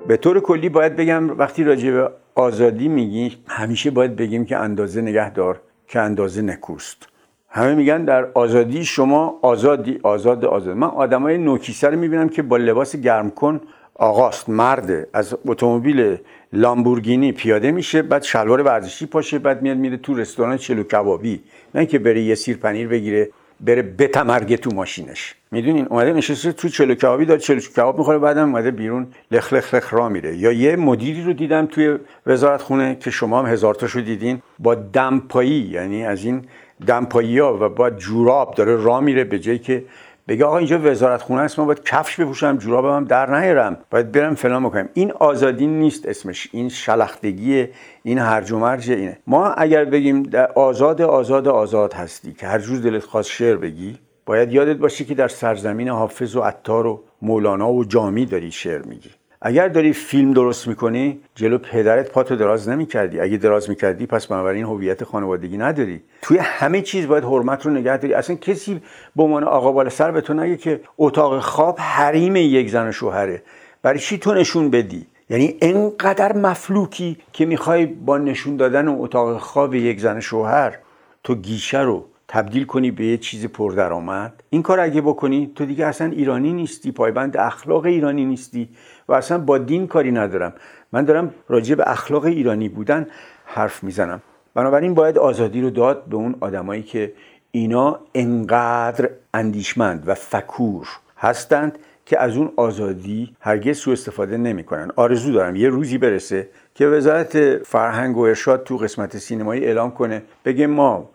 به 0.08 0.16
طور 0.16 0.40
کلی 0.40 0.68
باید 0.68 0.96
بگم 0.96 1.38
وقتی 1.38 1.64
راجع 1.64 1.90
به 1.90 2.10
آزادی 2.34 2.88
میگی 2.88 3.36
همیشه 3.46 3.90
باید 3.90 4.16
بگیم 4.16 4.44
که 4.44 4.56
اندازه 4.56 5.00
نگه 5.00 5.30
دار 5.30 5.60
که 5.86 6.00
اندازه 6.00 6.42
نکوست. 6.42 7.08
همه 7.48 7.74
میگن 7.74 8.04
در 8.04 8.28
آزادی 8.34 8.84
شما 8.84 9.38
آزادی 9.42 10.00
آزاد 10.02 10.44
آزاد. 10.44 10.76
من 10.76 10.86
آدمای 10.86 11.38
نوکیسه 11.38 11.88
رو 11.88 11.98
می‌بینم 11.98 12.28
که 12.28 12.42
با 12.42 12.56
لباس 12.56 12.96
گرم 12.96 13.30
کن 13.30 13.60
آقاست 13.94 14.48
مرده. 14.48 15.08
از 15.12 15.36
اتومبیل 15.46 16.16
لامبورگینی 16.52 17.32
پیاده 17.32 17.70
میشه 17.70 18.02
بعد 18.02 18.22
شلوار 18.22 18.62
ورزشی 18.62 19.06
پاشه 19.06 19.38
بعد 19.38 19.62
میاد 19.62 19.76
میره 19.76 19.96
تو 19.96 20.14
رستوران 20.14 20.56
چلو 20.56 20.82
کبابی. 20.82 21.40
نه 21.74 21.86
که 21.86 21.98
بره 21.98 22.20
یه 22.20 22.34
سیر 22.34 22.56
پنیر 22.56 22.88
بگیره. 22.88 23.28
بره 23.60 23.82
بتمرگه 23.82 24.56
تو 24.56 24.70
ماشینش. 24.74 25.34
می‌دونین؟ 25.50 25.86
اومده 25.86 26.12
نشسته 26.12 26.52
تو 26.52 26.68
چلو 26.68 26.94
کبابی 26.94 27.24
داره 27.24 27.40
چلو 27.40 27.60
کباب 27.60 27.98
می‌خوره 27.98 28.18
بعدم 28.18 28.48
اومده 28.48 28.70
بیرون 28.70 29.06
لخ 29.30 29.52
لخ 29.52 29.74
لخ 29.74 29.94
را 29.94 30.08
میره. 30.08 30.36
یا 30.36 30.52
یه 30.52 30.76
مدیری 30.76 31.22
رو 31.22 31.32
دیدم 31.32 31.66
توی 31.66 31.98
وزارت 32.26 32.62
خونه 32.62 32.96
که 33.00 33.10
شما 33.10 33.38
هم 33.38 33.46
هزار 33.46 33.74
تاشو 33.74 34.00
دیدین 34.00 34.42
با 34.58 34.74
دمپایی 34.74 35.68
یعنی 35.70 36.04
از 36.04 36.24
این 36.24 36.44
دمپایی 36.86 37.38
ها 37.38 37.58
و 37.60 37.68
با 37.68 37.90
جوراب 37.90 38.54
داره 38.54 38.76
را 38.76 39.00
میره 39.00 39.24
به 39.24 39.38
جایی 39.38 39.58
که 39.58 39.84
بگه 40.28 40.44
آقا 40.44 40.58
اینجا 40.58 40.80
وزارت 40.82 41.22
خونه 41.22 41.40
است 41.40 41.58
ما 41.58 41.64
باید 41.64 41.84
کفش 41.84 42.20
بپوشم 42.20 42.56
جورابم 42.56 42.96
هم 42.96 43.04
در 43.04 43.40
نیارم. 43.40 43.76
باید 43.90 44.12
برم 44.12 44.34
فلان 44.34 44.64
بکنم. 44.64 44.88
این 44.94 45.12
آزادی 45.12 45.66
نیست 45.66 46.06
اسمش. 46.06 46.48
این 46.52 46.68
شلختگی 46.68 47.66
این 48.02 48.18
هرج 48.18 48.52
و 48.52 48.58
مرج 48.58 48.90
اینه. 48.90 49.18
ما 49.26 49.46
اگر 49.46 49.84
بگیم 49.84 50.22
در 50.22 50.52
آزاد 50.52 51.02
آزاد 51.02 51.48
آزاد 51.48 51.92
هستی 51.92 52.32
که 52.32 52.46
هر 52.46 52.58
جور 52.58 52.78
دلت 52.78 53.04
خواست 53.04 53.30
شعر 53.30 53.56
بگی 53.56 53.98
باید 54.26 54.52
یادت 54.52 54.76
باشه 54.76 55.04
که 55.04 55.14
در 55.14 55.28
سرزمین 55.28 55.88
حافظ 55.88 56.36
و 56.36 56.40
عطار 56.40 56.86
و 56.86 57.04
مولانا 57.22 57.72
و 57.72 57.84
جامی 57.84 58.26
داری 58.26 58.50
شعر 58.50 58.82
میگی. 58.82 59.10
اگر 59.42 59.68
داری 59.68 59.92
فیلم 59.92 60.32
درست 60.32 60.68
می‌کنی 60.68 61.20
جلو 61.34 61.58
پدرت 61.58 62.10
پاتو 62.10 62.36
دراز 62.36 62.68
نمی‌کردی. 62.68 63.20
اگه 63.20 63.36
دراز 63.36 63.68
می‌کردی 63.68 64.06
پس 64.06 64.26
بنابراین 64.26 64.64
هویت 64.64 65.04
خانوادگی 65.04 65.58
نداری. 65.58 66.00
توی 66.22 66.38
همه 66.38 66.82
چیز 66.82 67.06
باید 67.06 67.24
حرمت 67.24 67.66
رو 67.66 67.72
نگه 67.72 67.96
داری. 67.96 68.14
اصلا 68.14 68.36
کسی 68.36 68.80
به 69.16 69.22
عنوان 69.22 69.44
آقا 69.44 69.72
بالا 69.72 69.90
سر 69.90 70.10
به 70.10 70.20
تو 70.20 70.34
نگه 70.34 70.56
که 70.56 70.80
اتاق 70.98 71.40
خواب 71.40 71.76
حریم 71.80 72.36
یک 72.36 72.70
زن 72.70 72.88
و 72.88 72.92
شوهره. 72.92 73.42
برای 73.82 73.98
چی 73.98 74.18
تو 74.18 74.34
نشون 74.34 74.70
بدی؟ 74.70 75.06
یعنی 75.30 75.56
انقدر 75.60 76.36
مفلوکی 76.36 77.16
که 77.32 77.46
می‌خوای 77.46 77.86
با 77.86 78.18
نشون 78.18 78.56
دادن 78.56 78.88
اتاق 78.88 79.38
خواب 79.38 79.74
یک 79.74 80.00
زن 80.00 80.20
شوهر 80.20 80.78
تو 81.24 81.34
گیشه 81.34 81.80
رو 81.80 82.04
تبدیل 82.28 82.64
کنی 82.64 82.90
به 82.90 83.04
یه 83.04 83.16
چیز 83.16 83.46
پردرآمد؟ 83.46 84.42
این 84.50 84.62
کار 84.62 84.80
اگه 84.80 85.00
بکنی 85.00 85.52
تو 85.54 85.64
دیگه 85.64 85.86
اصلا 85.86 86.10
ایرانی 86.10 86.52
نیستی 86.52 86.92
پایبند 86.92 87.36
اخلاق 87.36 87.84
ایرانی 87.84 88.24
نیستی. 88.24 88.68
و 89.08 89.14
اصلا 89.14 89.38
با 89.38 89.58
دین 89.58 89.86
کاری 89.86 90.12
ندارم. 90.12 90.52
من 90.92 91.04
دارم 91.04 91.34
راجع 91.48 91.74
به 91.74 91.90
اخلاق 91.90 92.24
ایرانی 92.24 92.68
بودن 92.68 93.06
حرف 93.44 93.84
می‌زنم. 93.84 94.22
بنابراین 94.54 94.94
باید 94.94 95.18
آزادی 95.18 95.60
رو 95.60 95.70
داد 95.70 96.04
به 96.04 96.16
اون 96.16 96.34
آدمایی 96.40 96.82
که 96.82 97.12
اینا 97.50 98.00
انقدر 98.14 99.10
اندیشمند 99.34 100.08
و 100.08 100.14
فکور 100.14 100.88
هستند 101.16 101.78
که 102.06 102.20
از 102.20 102.36
اون 102.36 102.52
آزادی 102.56 103.36
هرگز 103.40 103.78
سوء 103.78 103.92
استفاده 103.92 104.36
نمی‌کنن. 104.36 104.90
آرزو 104.96 105.32
دارم 105.32 105.56
یه 105.56 105.68
روزی 105.68 105.98
برسه 105.98 106.48
که 106.74 106.86
وزارت 106.86 107.62
فرهنگ 107.62 108.16
و 108.16 108.20
ارشاد 108.20 108.64
تو 108.64 108.76
قسمت 108.76 109.18
سینمایی 109.18 109.64
اعلام 109.64 109.90
کنه. 109.90 110.22
بگه 110.44 110.66
ما 110.66 111.10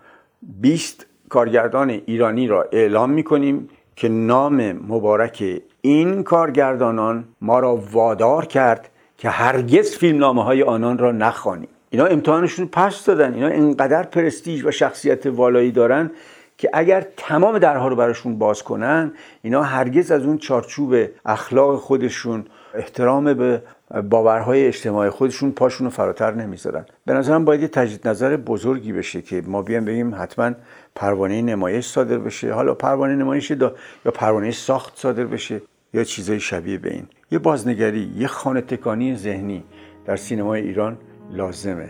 20 0.61 1.05
کارگردان 1.29 1.89
ایرانی 1.89 2.47
را 2.47 2.69
اعلام 2.71 3.09
می‌کنیم. 3.09 3.69
که 3.95 4.09
نام 4.09 4.71
مبارک 4.71 5.61
این 5.81 6.23
کارگردانان 6.23 7.23
ما 7.41 7.59
را 7.59 7.75
وادار 7.75 8.45
کرد 8.45 8.89
که 9.17 9.29
هرگز 9.29 9.95
فیلمنامه 9.95 10.43
های 10.43 10.63
آنان 10.63 10.97
را 10.97 11.11
نخوانیم. 11.11 11.69
اینا 11.89 12.05
امتحانشون 12.05 12.69
پس 12.71 13.05
دادن. 13.05 13.33
اینا 13.33 13.47
اینقدر 13.47 14.03
پرستیژ 14.03 14.65
و 14.65 14.71
شخصیت 14.71 15.25
والایی 15.25 15.71
دارن 15.71 16.11
که 16.57 16.69
اگر 16.73 17.07
تمام 17.17 17.59
درها 17.59 17.87
رو 17.87 17.95
براشون 17.95 18.37
باز 18.37 18.63
کنن 18.63 19.11
اینا 19.41 19.63
هرگز 19.63 20.11
از 20.11 20.23
اون 20.25 20.37
چارچوب 20.37 20.95
اخلاق 21.25 21.79
خودشون 21.79 22.45
احترام 22.73 23.33
به 23.33 23.61
باورهای 24.09 24.67
اجتماعی 24.67 25.09
خودشون 25.09 25.51
پاشون 25.51 25.85
رو 25.85 25.91
فراتر 25.91 26.31
نمی‌ذارن. 26.31 26.85
به 27.05 27.13
نظرم 27.13 27.45
باید 27.45 27.61
یه 27.61 27.67
تجدید 27.67 28.07
نظر 28.07 28.37
بزرگی 28.37 28.93
بشه 28.93 29.21
که 29.21 29.43
ما 29.47 29.61
بیان 29.61 29.85
بگیم 29.85 30.15
حتما 30.15 30.51
پروانه 30.95 31.41
نمایش 31.41 31.85
صادر 31.85 32.17
بشه. 32.17 32.53
حالا 32.53 32.73
پروانه 32.73 33.15
نمایش 33.15 33.51
دا 33.51 33.75
یا 34.05 34.11
پروانه 34.11 34.51
ساخت 34.51 34.93
صادر 34.97 35.25
بشه 35.25 35.61
یا 35.93 36.03
چیزای 36.03 36.39
شبیه 36.39 36.77
به 36.77 36.93
این. 36.93 37.07
یه 37.31 37.39
بازنگری 37.39 38.11
یه 38.17 38.27
خانه 38.27 38.61
تکانی 38.61 39.15
ذهنی 39.15 39.63
در 40.05 40.15
سینمای 40.15 40.61
ایران 40.61 40.97
لازمه. 41.31 41.89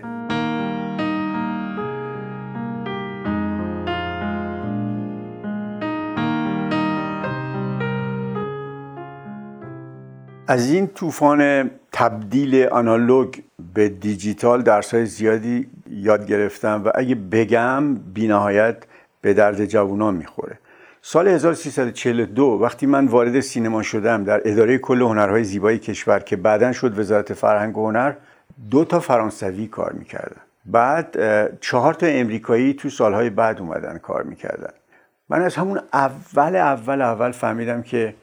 از 10.47 10.71
این 10.71 10.87
طوفان 10.87 11.71
تبدیل 11.91 12.63
آنالوگ 12.63 13.35
به 13.73 13.89
دیجیتال 13.89 14.61
درسای 14.61 15.05
زیادی 15.05 15.67
یاد 15.89 16.27
گرفتم 16.27 16.81
و 16.85 16.91
اگه 16.95 17.15
بگم 17.15 17.95
بینهایت 17.95 18.77
به 19.23 19.33
درد 19.33 19.65
جوانان 19.65 20.15
می‌خوره. 20.15 20.59
سال 21.01 21.27
1342 21.27 22.43
وقتی 22.61 22.85
من 22.85 23.05
وارد 23.05 23.39
سینما 23.39 23.83
شدم 23.83 24.23
در 24.23 24.41
اداره 24.45 24.77
کل 24.77 25.01
هنرهای 25.01 25.43
زیبای 25.43 25.79
کشور 25.79 26.19
که 26.19 26.35
بعدا 26.35 26.71
شد 26.71 26.99
وزارت 26.99 27.33
فرهنگ 27.33 27.77
و 27.77 27.87
هنر 27.87 28.13
دو 28.71 28.85
تا 28.85 28.99
فرانسوی 28.99 29.67
کار 29.67 29.91
می‌کردن. 29.91 30.41
بعد 30.65 31.17
چهار 31.59 31.93
تا 31.93 32.05
امریکایی 32.05 32.73
تو 32.73 32.89
سالهای 32.89 33.29
بعد 33.29 33.59
اومدن 33.59 33.97
کار 33.97 34.23
می‌کردن. 34.23 34.73
من 35.29 35.41
از 35.41 35.55
همون 35.55 35.79
اول 35.93 36.55
اول 36.55 37.01
اول 37.01 37.31
فهمیدم 37.31 37.81
که 37.81 38.15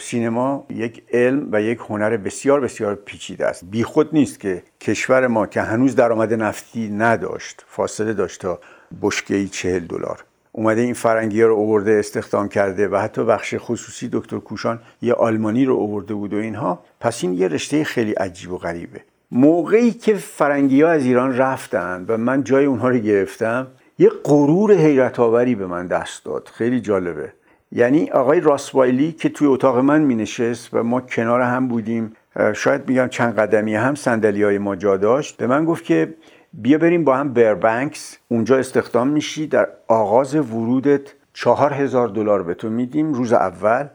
سینما 0.00 0.66
یک 0.70 1.02
علم 1.12 1.48
و 1.52 1.62
یک 1.62 1.78
هنر 1.88 2.16
بسیار 2.16 2.60
بسیار 2.60 2.94
پیچیده 2.94 3.46
است. 3.46 3.64
بیخود 3.64 4.08
نیست 4.12 4.40
که 4.40 4.62
کشور 4.80 5.26
ما 5.26 5.46
که 5.46 5.60
هنوز 5.60 5.96
درآمد 5.96 6.34
نفتی 6.34 6.88
نداشت 6.88 7.64
فاصله 7.66 8.12
داشت 8.12 8.40
تا 8.40 8.60
بشکه 9.02 9.48
چهل 9.48 9.78
دلار. 9.78 10.24
اومده 10.56 10.80
این 10.80 10.94
فرنگی 10.94 11.42
ها 11.42 11.48
رو 11.48 11.54
اوورده 11.54 11.92
استخدام 11.98 12.48
کرده 12.48 12.88
و 12.88 12.96
حتی 12.96 13.24
بخش 13.24 13.54
خصوصی 13.58 14.08
دکتر 14.12 14.38
کوشان 14.38 14.80
یه 15.02 15.14
آلمانی 15.14 15.64
رو 15.64 15.74
اوورده 15.74 16.14
بود 16.14 16.34
و 16.34 16.36
اینها. 16.36 16.84
پس 17.00 17.24
این 17.24 17.34
یه 17.34 17.48
رشته 17.48 17.84
خیلی 17.84 18.12
عجیب 18.12 18.52
و 18.52 18.58
غریبه. 18.58 19.00
موقعی 19.30 19.90
که 19.90 20.14
فرنگی 20.14 20.82
ها 20.82 20.90
از 20.90 21.04
ایران 21.04 21.36
رفتن 21.36 22.04
و 22.08 22.16
من 22.16 22.44
جای 22.44 22.64
اونها 22.64 22.88
رو 22.88 22.98
گرفتم 22.98 23.66
یه 23.98 24.10
غرور 24.24 24.72
حیرت 24.72 25.20
آوری 25.20 25.54
به 25.54 25.66
من 25.66 25.86
دست 25.86 26.24
داد. 26.24 26.50
خیلی 26.54 26.80
جالبه. 26.80 27.32
یعنی 27.72 28.10
آقای 28.10 28.40
راسوایلی 28.40 29.12
که 29.12 29.28
توی 29.28 29.46
اتاق 29.46 29.78
من 29.78 30.00
می 30.00 30.14
نشست 30.14 30.68
و 30.72 30.82
ما 30.82 31.00
کنار 31.00 31.40
هم 31.40 31.68
بودیم 31.68 32.16
شاید 32.54 32.88
میگم 32.88 33.08
چند 33.08 33.38
قدمی 33.38 33.74
هم 33.74 33.94
سندلی 33.94 34.42
های 34.42 34.58
ما 34.58 34.76
جا 34.76 34.96
داشت 34.96 35.36
به 35.36 35.46
من 35.46 35.64
گفت 35.64 35.84
که 35.84 36.14
بیا 36.62 36.78
بریم 36.78 37.04
با 37.04 37.16
هم 37.16 37.32
بربنکس 37.32 38.18
اونجا 38.28 38.58
استخدام 38.58 39.08
میشی. 39.08 39.46
در 39.46 39.68
آغاز 39.88 40.34
ورودت 40.34 41.00
چهار 41.32 41.72
هزار 41.72 42.08
دلار 42.08 42.42
به 42.42 42.54
تو 42.54 42.70
میدیم 42.70 43.12
روز 43.12 43.32
اول 43.32 43.86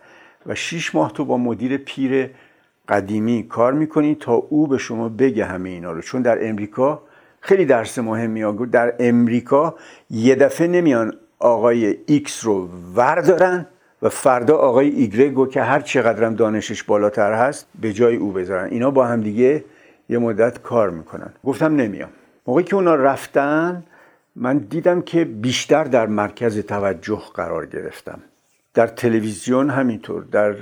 و 0.46 0.56
شیش 0.56 0.96
ماه 0.96 1.14
تو 1.14 1.26
با 1.26 1.38
مدیر 1.38 1.78
پیر 1.78 2.30
قدیمی 2.90 3.48
کار 3.50 3.74
می‌کنی 3.74 4.16
تا 4.16 4.34
او 4.34 4.68
به 4.68 4.78
شما 4.78 5.10
بگه 5.10 5.46
همه 5.46 5.70
اینا 5.70 5.92
رو. 5.92 6.02
چون 6.02 6.22
در 6.22 6.48
امریکا 6.48 7.02
خیلی 7.42 7.66
درس 7.66 8.00
مهمی 8.00 8.68
در 8.72 8.94
امریکا 9.00 9.76
یه 10.10 10.36
دفعه 10.36 10.68
نمیان 10.68 11.14
آقای 11.40 11.98
ایکس 12.06 12.46
رو 12.46 12.70
وردارن 12.96 13.66
و 14.02 14.10
فردا 14.10 14.58
آقای 14.58 14.90
ایگرگو 14.90 15.48
که 15.48 15.62
هر 15.62 15.80
چقدرم 15.80 16.36
دانشش 16.36 16.84
بالاتر 16.84 17.34
هست 17.34 17.68
به 17.82 17.94
جای 17.94 18.16
او 18.16 18.32
بذارن. 18.32 18.70
اینا 18.70 18.92
با 18.92 19.06
هم 19.06 19.22
دیگه 19.22 19.64
یه 20.10 20.18
مدت 20.18 20.62
کار 20.62 20.90
می‌کنن. 20.90 21.34
گفتم 21.44 21.76
نمیام. 21.76 22.10
موقعی 22.48 22.64
که 22.64 22.76
اونا 22.76 22.96
رفتن 22.96 23.84
من 24.36 24.58
دیدم 24.58 25.02
که 25.02 25.26
بیشتر 25.26 25.84
در 25.84 26.08
مرکز 26.08 26.60
توجه 26.60 27.22
قرار 27.34 27.66
گرفتم. 27.66 28.20
در 28.74 28.88
تلویزیون 28.88 29.70
همینطور 29.70 30.24
در 30.24 30.56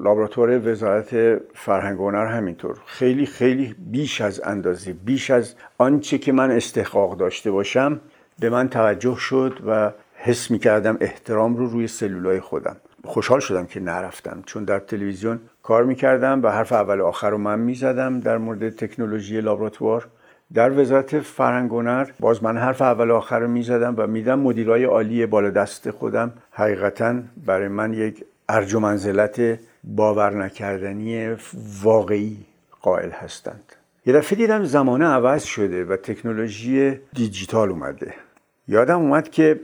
لابراتوار 0.00 0.68
وزارت 0.68 1.40
فرهنگ 1.54 1.98
هنر 1.98 2.26
همینطور. 2.26 2.76
خیلی 2.86 3.26
خیلی 3.26 3.74
بیش 3.78 4.20
از 4.20 4.40
اندازه 4.44 4.92
بیش 4.92 5.30
از 5.30 5.54
آنچه 5.78 6.18
که 6.18 6.32
من 6.32 6.50
استحقاق 6.50 7.16
داشته 7.16 7.50
باشم 7.50 8.00
به 8.38 8.50
من 8.50 8.68
توجه 8.68 9.16
شد 9.16 9.58
و 9.66 9.92
حس 10.14 10.50
می 10.50 10.58
کردم 10.58 10.96
احترام 11.00 11.56
رو 11.56 11.66
روی 11.66 11.88
سلولای 11.88 12.40
خودم. 12.40 12.76
خوشحال 13.04 13.40
شدم 13.40 13.66
که 13.66 13.80
نرفتم 13.80 14.42
چون 14.46 14.64
در 14.64 14.78
تلویزیون 14.78 15.40
کار 15.62 15.84
می 15.84 15.94
کردم 15.94 16.42
و 16.42 16.48
حرف 16.48 16.72
اول 16.72 17.00
آخر 17.00 17.30
رو 17.30 17.38
من 17.38 17.58
می 17.58 17.74
زدم 17.74 18.20
در 18.20 18.38
مورد 18.38 18.68
تکنولوژی 18.68 19.40
لابراتوار. 19.40 20.08
در 20.54 20.80
وزارت 20.80 21.20
فرهنگ 21.20 21.70
هنر 21.70 22.10
باز 22.20 22.42
من 22.42 22.56
حرف 22.56 22.82
اول 22.82 23.10
آخر 23.10 23.38
رو 23.38 23.48
می‌زدم 23.48 23.94
و 23.98 24.06
میدم 24.06 24.38
مدیرای 24.38 24.84
عالی 24.84 25.26
بالا 25.26 25.50
دست 25.50 25.90
خودم. 25.90 26.32
حقیقتا 26.50 27.14
برای 27.46 27.68
من 27.68 27.92
یک 27.92 28.24
ارج 28.48 28.74
و 28.74 28.80
منزلت 28.80 29.58
باور 29.84 30.34
نکردنی 30.34 31.36
واقعی 31.82 32.36
قائل 32.82 33.10
هستند. 33.10 33.72
یه 34.06 34.12
دفعه 34.12 34.36
دیدم 34.36 34.64
زمانه 34.64 35.04
عوض 35.04 35.44
شده 35.44 35.84
و 35.84 35.96
تکنولوژی 35.96 37.00
دیجیتال 37.12 37.70
اومده. 37.70 38.14
یادم 38.68 38.98
اومد 38.98 39.28
که 39.28 39.60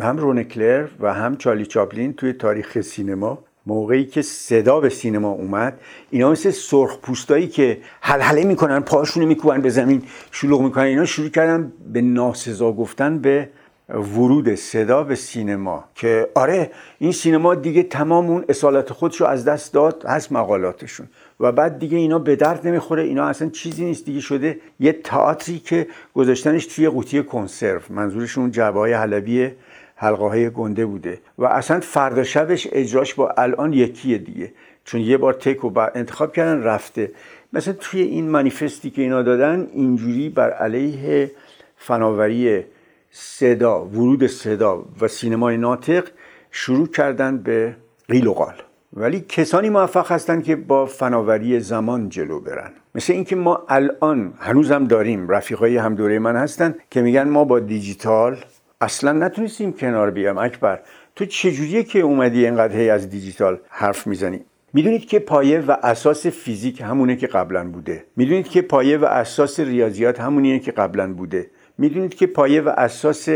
هم 0.00 0.16
رونکلر 0.16 0.88
و 1.00 1.14
هم 1.14 1.36
چالی 1.36 1.66
چاپلین 1.66 2.12
توی 2.12 2.32
تاریخ 2.32 2.80
سینما 2.80 3.44
موقعی 3.68 4.04
که 4.04 4.22
صدا 4.22 4.80
به 4.80 4.88
سینما 4.88 5.30
اومد 5.30 5.80
اینا 6.10 6.30
مثل 6.30 6.50
سرخ 6.50 6.98
پوستایی 6.98 7.46
که 7.46 7.78
حلحله 8.00 8.44
می‌کنن 8.44 8.80
پاشونو 8.80 9.26
میکوبن 9.26 9.60
به 9.60 9.70
زمین 9.70 10.02
شلوغ 10.30 10.60
می‌کنن 10.62 10.84
اینا 10.84 11.04
شروع 11.04 11.28
کردن 11.28 11.72
به 11.92 12.00
ناسزا 12.00 12.72
گفتن 12.72 13.18
به 13.18 13.48
ورود 13.88 14.54
صدا 14.54 15.02
به 15.02 15.14
سینما 15.14 15.84
که 15.94 16.28
آره 16.34 16.70
این 16.98 17.12
سینما 17.12 17.54
دیگه 17.54 17.82
تمام 17.82 18.26
اون 18.26 18.44
اصالت 18.48 18.92
خودشو 18.92 19.24
از 19.24 19.44
دست 19.44 19.72
داد 19.72 20.04
هست 20.06 20.32
مقالاتشون. 20.32 21.06
و 21.40 21.52
بعد 21.52 21.78
دیگه 21.78 21.98
اینا 21.98 22.18
به 22.18 22.36
درد 22.36 22.66
نمی‌خوره 22.66 23.02
اینا 23.02 23.24
اصلا 23.24 23.48
چیزی 23.48 23.84
نیست 23.84 24.04
دیگه 24.04 24.20
شده 24.20 24.60
یه 24.80 24.92
تئاتری 24.92 25.58
که 25.58 25.86
گذاشتنش 26.14 26.66
توی 26.66 26.88
قوطی 26.88 27.22
کنسرو. 27.22 27.80
منظورشون 27.90 28.42
اون 28.42 28.50
جعبه 28.50 28.78
های 28.78 28.92
حلبی 28.92 29.50
حلقه 30.00 30.24
های 30.24 30.50
گنده 30.50 30.86
بوده 30.86 31.18
و 31.38 31.44
اصلا 31.44 31.80
فردا 31.80 32.24
شبش 32.24 32.68
اجراش 32.72 33.14
با 33.14 33.28
الان 33.28 33.72
یکیه 33.72 34.18
دیگه. 34.18 34.52
چون 34.84 35.00
یه 35.00 35.16
بار 35.16 35.32
تک 35.32 35.64
و 35.64 35.90
انتخاب 35.94 36.32
کردن 36.32 36.62
رفته. 36.62 37.10
مثلا 37.52 37.74
توی 37.80 38.02
این 38.02 38.28
منیفستی 38.28 38.90
که 38.90 39.02
اینا 39.02 39.22
دادن 39.22 39.68
اینجوری 39.72 40.28
بر 40.28 40.50
علیه 40.50 41.30
فناوری 41.76 42.64
صدا 43.10 43.84
ورود 43.84 44.26
صدا 44.26 44.84
و 45.00 45.08
سینمای 45.08 45.56
ناطق 45.56 46.08
شروع 46.50 46.86
کردن 46.86 47.38
به 47.38 47.76
قیل 48.08 48.26
و 48.26 48.32
قال. 48.32 48.54
ولی 48.92 49.20
کسانی 49.20 49.70
موفق 49.70 50.12
هستند 50.12 50.44
که 50.44 50.56
با 50.56 50.86
فناوری 50.86 51.60
زمان 51.60 52.08
جلو 52.08 52.40
برن. 52.40 52.70
مثل 52.94 53.12
اینکه 53.12 53.36
ما 53.36 53.64
الان 53.68 54.32
هنوزم 54.38 54.84
داریم 54.84 55.28
رفیقای 55.28 55.76
هم 55.76 55.94
دوره 55.94 56.18
من 56.18 56.36
هستن 56.36 56.74
که 56.90 57.02
میگن 57.02 57.28
ما 57.28 57.44
با 57.44 57.60
دیجیتال 57.60 58.36
اصلا 58.80 59.12
نتونستیم 59.12 59.72
کنار 59.72 60.10
بیام 60.10 60.38
اکبر. 60.38 60.80
تو 61.16 61.24
چجوریه 61.24 61.82
که 61.82 62.00
اومدی 62.00 62.44
اینقدر 62.44 62.76
هی 62.76 62.90
از 62.90 63.10
دیجیتال 63.10 63.58
حرف 63.68 64.06
می‌زنی؟ 64.06 64.40
می‌دونید 64.72 65.06
که 65.06 65.18
پایه 65.18 65.60
و 65.60 65.76
اساس 65.82 66.26
فیزیک 66.26 66.80
همونه 66.80 67.16
که 67.16 67.26
قبلا 67.26 67.64
بوده. 67.64 68.04
می‌دونید 68.16 68.48
که 68.48 68.62
پایه 68.62 68.98
و 68.98 69.04
اساس 69.04 69.60
ریاضیات 69.60 70.20
همونیه 70.20 70.58
که 70.58 70.72
قبلا 70.72 71.12
بوده. 71.12 71.50
می‌دونید 71.78 72.14
که 72.14 72.26
پایه 72.26 72.60
و 72.60 72.68
اساس 72.68 73.28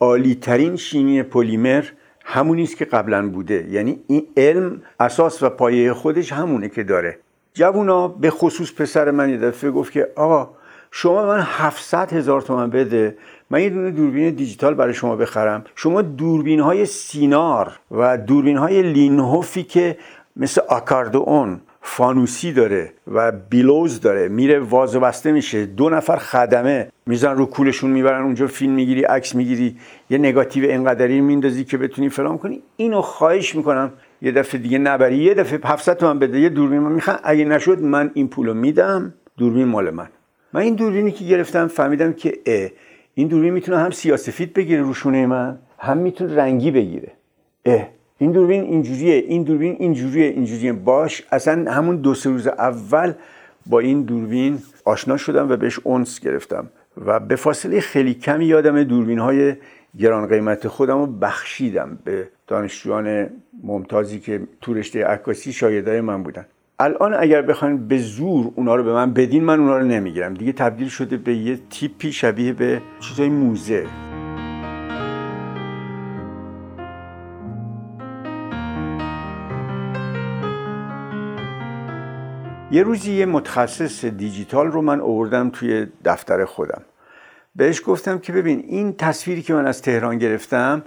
عالیترین 0.00 0.76
شیمی 0.76 1.22
پلیمر 1.22 1.84
همونی 2.24 2.62
است 2.62 2.76
که 2.76 2.84
قبلا 2.84 3.28
بوده. 3.28 3.66
یعنی 3.70 4.00
این 4.06 4.26
علم 4.36 4.82
اساس 5.00 5.42
و 5.42 5.48
پایه 5.48 5.92
خودش 5.92 6.32
همونه 6.32 6.68
که 6.68 6.82
داره. 6.82 7.18
جوونا 7.54 8.08
به 8.08 8.30
خصوص 8.30 8.72
پسر 8.72 9.10
من 9.10 9.30
یه 9.30 9.38
دفعه 9.38 9.70
گفت 9.70 9.92
که 9.92 10.08
آقا 10.16 10.50
شما 10.90 11.26
من 11.26 11.40
700 11.40 12.12
هزار 12.12 12.42
تومن 12.42 12.70
بده 12.70 13.16
من 13.52 13.62
یه 13.62 13.70
دونه 13.70 13.90
دوربین 13.90 14.30
دیجیتال 14.30 14.74
برای 14.74 14.94
شما 14.94 15.16
بخرم. 15.16 15.64
شما 15.74 16.02
دوربین 16.02 16.60
های 16.60 16.86
سینار 16.86 17.72
و 17.90 18.18
دوربین 18.18 18.56
های 18.56 18.82
لینهوفی 18.82 19.62
که 19.62 19.96
مثل 20.36 20.60
آکاردون 20.68 21.60
فانوسی 21.82 22.52
داره 22.52 22.92
و 23.12 23.32
بیلوز 23.32 24.00
داره 24.00 24.28
میره 24.28 24.58
واز 24.58 24.96
بسته 24.96 25.32
میشه. 25.32 25.66
دو 25.66 25.90
نفر 25.90 26.16
خدمه 26.16 26.88
میزن 27.06 27.36
رو 27.36 27.46
کولشون 27.46 27.90
می‌برن 27.90 28.22
اونجا 28.22 28.46
فیلم 28.46 28.72
می‌گیری 28.72 29.02
عکس 29.02 29.34
می‌گیری 29.34 29.76
یه 30.10 30.18
نگاتیو 30.18 30.70
انقدری 30.70 31.20
میندازی 31.20 31.64
که 31.64 31.78
بتونی 31.78 32.08
فلان 32.08 32.38
کنی. 32.38 32.62
اینو 32.76 33.00
خواهش 33.00 33.54
می‌کنم. 33.54 33.92
یه 34.22 34.32
دفعه 34.32 34.60
دیگه 34.60 34.78
نبری. 34.78 35.16
یه 35.16 35.34
دفعه 35.34 35.60
700 35.64 35.96
تومن 35.96 36.18
بده. 36.18 36.40
یه 36.40 36.48
دوربین 36.48 36.78
من 36.78 36.92
می‌خوام 36.92 37.18
اگه 37.24 37.44
نشد 37.44 37.82
من 37.82 38.10
این 38.14 38.28
پولو 38.28 38.54
میدم. 38.54 39.14
دوربین 39.38 39.64
مال 39.64 39.90
من. 39.90 40.08
من 40.52 40.60
این 40.60 40.74
دوربینی 40.74 41.10
که 41.10 41.24
گرفتم 41.24 41.66
فهمیدم 41.66 42.12
که 42.12 42.38
این 43.14 43.28
دوربین 43.28 43.52
می‌تونه 43.52 43.78
هم 43.78 43.90
سیاسفید 43.90 44.52
بگیره 44.52 44.82
روشونه 44.82 45.26
من 45.26 45.58
هم 45.78 45.98
می‌تونه 45.98 46.36
رنگی 46.36 46.70
بگیره. 46.70 47.12
اه 47.64 47.88
این 48.18 48.32
دوربین 48.32 48.62
اینجوریه 48.62 49.14
این 49.14 49.42
دوربین 49.42 49.76
اینجوریه 49.78 50.26
اینجوریه. 50.26 50.72
باش 50.72 51.22
اصلا 51.32 51.72
همون 51.72 51.96
دو 51.96 52.14
سه 52.14 52.30
روز 52.30 52.46
اول 52.46 53.12
با 53.66 53.78
این 53.78 54.02
دوربین 54.02 54.58
آشنا 54.84 55.16
شدم 55.16 55.50
و 55.50 55.56
بهش 55.56 55.78
اونس 55.84 56.20
گرفتم. 56.20 56.70
و 57.06 57.20
به 57.20 57.36
فاصله 57.36 57.80
خیلی 57.80 58.14
کمی 58.14 58.44
یادم 58.44 58.84
دوربین 58.84 59.18
های 59.18 59.54
گران 59.98 60.26
قیمت 60.26 60.68
خودم 60.68 60.98
رو 60.98 61.06
بخشیدم. 61.06 61.98
به 62.04 62.28
دانشجویان 62.46 63.30
ممتازی 63.62 64.20
که 64.20 64.40
تو 64.60 64.74
رشته 64.74 65.04
عکاسی 65.04 65.52
شاگردای 65.52 66.00
من 66.00 66.22
بودن. 66.22 66.46
الان 66.78 67.14
اگر 67.14 67.42
بخواین 67.42 67.88
به 67.88 67.98
زور 67.98 68.52
اونا 68.54 68.74
رو 68.74 68.84
به 68.84 68.92
من 68.92 69.12
بدین 69.12 69.44
من 69.44 69.60
اونا 69.60 69.78
رو 69.78 69.84
نمی‌گیرم. 69.84 70.34
دیگه 70.34 70.52
تبدیل 70.52 70.88
شده 70.88 71.16
به 71.16 71.34
یه 71.34 71.58
تیپی 71.70 72.12
شبیه 72.12 72.52
به 72.52 72.82
چیزای 73.00 73.28
موزه. 73.28 73.86
یه 82.70 82.82
روزی 82.82 83.12
یه 83.12 83.26
متخصص 83.26 84.04
دیجیتال 84.04 84.66
رو 84.66 84.82
من 84.82 85.00
آوردم 85.00 85.50
توی 85.50 85.86
دفتر 86.04 86.44
خودم. 86.44 86.82
بهش 87.56 87.82
گفتم 87.86 88.18
که 88.18 88.32
ببین 88.32 88.64
این 88.68 88.92
تصویری 88.92 89.42
که 89.42 89.54
من 89.54 89.66
از 89.66 89.82
تهران 89.82 90.18
گرفتم 90.18 90.82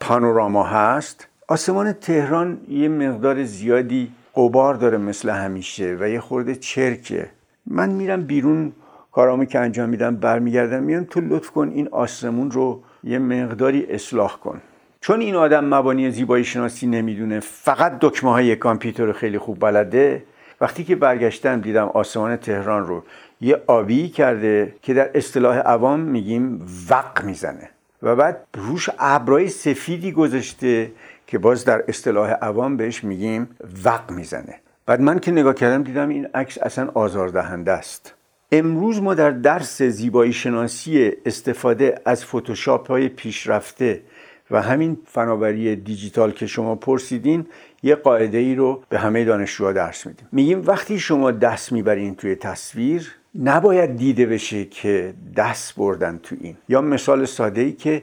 پانوراما 0.00 0.62
هست. 0.62 1.28
آسمان 1.48 1.92
تهران 1.92 2.60
یه 2.68 2.88
مقدار 2.88 3.44
زیادی 3.44 4.12
قبار 4.36 4.74
داره 4.74 4.98
مثل 4.98 5.30
همیشه 5.30 5.96
و 6.00 6.08
یه 6.08 6.20
خورده 6.20 6.54
چرکه. 6.54 7.28
من 7.66 7.90
میرم 7.90 8.22
بیرون 8.22 8.72
کارامو 9.12 9.44
که 9.44 9.58
انجام 9.58 9.88
میدم 9.88 10.16
برمیگردم 10.16 10.82
میگم 10.82 11.04
تو 11.04 11.20
لطف 11.20 11.50
کن 11.50 11.68
این 11.68 11.88
آسمون 11.88 12.50
رو 12.50 12.82
یه 13.04 13.18
مقداری 13.18 13.86
اصلاح 13.90 14.36
کن. 14.36 14.60
چون 15.00 15.20
این 15.20 15.34
آدم 15.34 15.64
مبانی 15.64 16.10
زیبایی 16.10 16.44
شناسی 16.44 16.86
نمی‌دونه 16.86 17.40
فقط 17.40 17.98
دکمه 18.00 18.30
های 18.30 18.56
کامپیوتر 18.56 19.12
خیلی 19.12 19.38
خوب 19.38 19.60
بلده. 19.60 20.22
وقتی 20.60 20.84
که 20.84 20.96
برگشتم 20.96 21.60
دیدم 21.60 21.86
آسمان 21.86 22.36
تهران 22.36 22.86
رو 22.86 23.02
یه 23.40 23.62
آبی 23.66 24.08
کرده 24.08 24.74
که 24.82 24.94
در 24.94 25.10
اصطلاح 25.14 25.58
عوام 25.58 26.00
میگیم 26.00 26.66
وق 26.90 27.24
می‌زنه. 27.24 27.70
و 28.02 28.16
بعد 28.16 28.36
روش 28.54 28.90
ابرای 28.98 29.48
سفیدی 29.48 30.12
گذاشته 30.12 30.90
که 31.34 31.38
باز 31.38 31.64
در 31.64 31.84
اصطلاح 31.88 32.30
عوام 32.30 32.76
بهش 32.76 33.04
میگیم 33.04 33.48
وق 33.84 34.10
می‌زنه. 34.10 34.54
بعد 34.86 35.00
من 35.00 35.18
که 35.18 35.30
نگاه 35.30 35.54
کردم 35.54 35.82
دیدم 35.82 36.08
این 36.08 36.26
عکس 36.34 36.58
اصلا 36.62 36.90
آزاردهنده 36.94 37.72
است. 37.72 38.14
امروز 38.52 39.02
ما 39.02 39.14
در 39.14 39.30
درس 39.30 39.82
زیبایی 39.82 40.32
شناسی 40.32 41.12
استفاده 41.26 42.00
از 42.04 42.24
فتوشاپ 42.24 42.90
های 42.90 43.08
پیشرفته 43.08 44.00
و 44.50 44.62
همین 44.62 44.98
فناوری 45.06 45.76
دیجیتال 45.76 46.30
که 46.30 46.46
شما 46.46 46.74
پرسیدین 46.74 47.46
یه 47.82 47.94
قاعده 47.94 48.38
ای 48.38 48.54
رو 48.54 48.82
به 48.88 48.98
همه 48.98 49.24
دانشجوها 49.24 49.72
درس 49.72 50.06
میدیم. 50.06 50.28
میگیم 50.32 50.62
وقتی 50.66 50.98
شما 50.98 51.30
دست 51.30 51.72
می‌برین 51.72 52.14
توی 52.14 52.34
تصویر 52.34 53.14
نباید 53.42 53.96
دیده 53.96 54.26
بشه 54.26 54.64
که 54.64 55.14
دست 55.36 55.76
بردن 55.76 56.20
تو 56.22 56.36
این. 56.40 56.56
یا 56.68 56.80
مثال 56.80 57.24
ساده 57.24 57.60
ای 57.60 57.72
که 57.72 58.02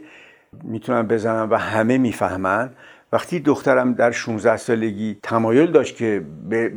می‌تونم 0.63 1.07
بزنم 1.07 1.47
و 1.51 1.55
همه 1.55 1.97
می‌فهمن 1.97 2.69
وقتی 3.13 3.39
دخترم 3.39 3.93
در 3.93 4.11
16 4.11 4.57
سالگی 4.57 5.17
تمایل 5.23 5.71
داشت 5.71 5.95
که 5.95 6.21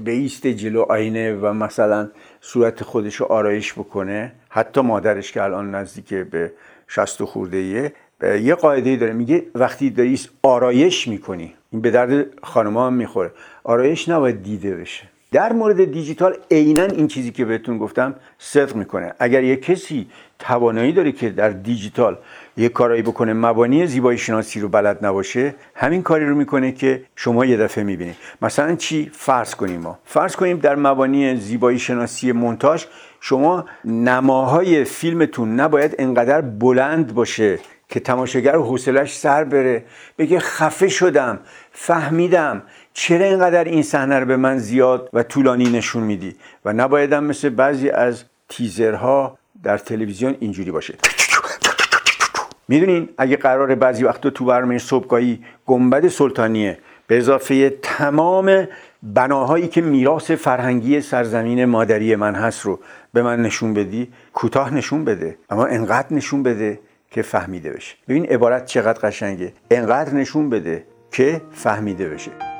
به 0.04 0.10
ایست 0.10 0.46
جلو 0.46 0.80
آینه 0.80 1.34
و 1.34 1.52
مثلا 1.52 2.10
صورت 2.40 2.82
خودش 2.82 3.14
رو 3.14 3.26
آرایش 3.26 3.72
بکنه 3.72 4.32
حتی 4.48 4.80
مادرش 4.80 5.32
که 5.32 5.42
الان 5.42 5.74
نزدیک 5.74 6.14
به 6.14 6.52
60 6.88 7.24
خورده 7.24 7.56
ایه 7.56 7.92
یه 8.22 8.54
قاعده 8.54 8.96
داره 8.96 9.12
میگه 9.12 9.46
وقتی 9.54 9.90
داری 9.90 10.20
آرایش 10.42 11.08
می‌کنی 11.08 11.54
این 11.70 11.80
به 11.80 11.90
درد 11.90 12.26
خانمها 12.42 12.86
هم 12.86 12.94
می‌خوره. 12.94 13.30
آرایش 13.64 14.08
نباید 14.08 14.42
دیده 14.42 14.74
بشه. 14.74 15.02
در 15.32 15.52
مورد 15.52 15.84
دیجیتال 15.84 16.36
عینا 16.50 16.84
این 16.84 17.08
چیزی 17.08 17.30
که 17.30 17.44
بهتون 17.44 17.78
گفتم 17.78 18.14
صدق 18.38 18.76
می‌کنه. 18.76 19.14
اگر 19.18 19.42
یه 19.42 19.56
کسی 19.56 20.06
توانایی 20.38 20.92
داره 20.92 21.12
که 21.12 21.30
در 21.30 21.50
دیجیتال 21.50 22.18
یه 22.56 22.68
کارایی 22.68 23.02
بکنه 23.02 23.32
مبانی 23.32 23.86
زیبایی 23.86 24.18
شناسی 24.18 24.60
رو 24.60 24.68
بلد 24.68 25.06
نباشه 25.06 25.54
همین 25.74 26.02
کاری 26.02 26.26
رو 26.26 26.34
می‌کنه 26.34 26.72
که 26.72 27.02
شما 27.16 27.44
یه 27.44 27.56
دفعه 27.56 27.84
می‌بینید. 27.84 28.16
مثلا 28.42 28.74
چی؟ 28.74 29.10
فرض 29.14 29.54
کنیم 29.54 29.80
ما. 29.80 29.98
فرض 30.04 30.36
کنیم 30.36 30.56
در 30.56 30.74
مبانی 30.76 31.36
زیبایی 31.36 31.78
شناسی 31.78 32.32
مونتاژ 32.32 32.84
شما 33.20 33.64
نماهای 33.84 34.84
فیلمتون 34.84 35.60
نباید 35.60 35.94
انقدر 35.98 36.40
بلند 36.40 37.14
باشه 37.14 37.58
که 37.88 38.00
تماشاگر 38.00 38.56
حوصلش 38.56 39.16
سر 39.16 39.44
بره. 39.44 39.84
بگه 40.18 40.38
خفه 40.38 40.88
شدم 40.88 41.38
فهمیدم. 41.72 42.62
چرا 42.94 43.24
اینقدر 43.24 43.64
این 43.64 43.82
صحنه 43.82 44.18
رو 44.18 44.26
به 44.26 44.36
من 44.36 44.58
زیاد 44.58 45.10
و 45.12 45.22
طولانی 45.22 45.70
نشون 45.70 46.02
میدی؟ 46.02 46.36
و 46.64 46.72
نبایدم 46.72 47.24
مثل 47.24 47.48
بعضی 47.48 47.90
از 47.90 48.24
تیزرها 48.48 49.38
در 49.62 49.78
تلویزیون 49.78 50.36
اینجوری 50.40 50.70
باشه. 50.70 50.94
می‌دونین 52.68 53.08
اگه 53.18 53.36
قرار 53.36 53.74
بعضی 53.74 54.04
وقتا 54.04 54.30
تو 54.30 54.44
برنامه 54.44 54.78
صبحگاهی 54.78 55.38
گنبد 55.66 56.08
سلطانیه 56.08 56.78
به 57.06 57.18
اضافه 57.18 57.70
تمام 57.82 58.68
بناهایی 59.02 59.68
که 59.68 59.80
میراث 59.80 60.30
فرهنگی 60.30 61.00
سرزمین 61.00 61.64
مادری 61.64 62.16
من 62.16 62.34
هست 62.34 62.60
رو 62.60 62.80
به 63.12 63.22
من 63.22 63.42
نشون 63.42 63.74
بدی 63.74 64.08
کوتاه 64.32 64.74
نشون 64.74 65.04
بده. 65.04 65.36
اما 65.50 65.66
انقدر 65.66 66.06
نشون 66.10 66.42
بده 66.42 66.80
که 67.10 67.22
فهمیده 67.22 67.70
بشه. 67.70 67.96
ببین 68.08 68.26
عبارت 68.26 68.66
چقدر 68.66 69.08
قشنگه. 69.08 69.52
انقدر 69.70 70.14
نشون 70.14 70.50
بده 70.50 70.84
که 71.12 71.40
فهمیده 71.52 72.08
بشه. 72.08 72.53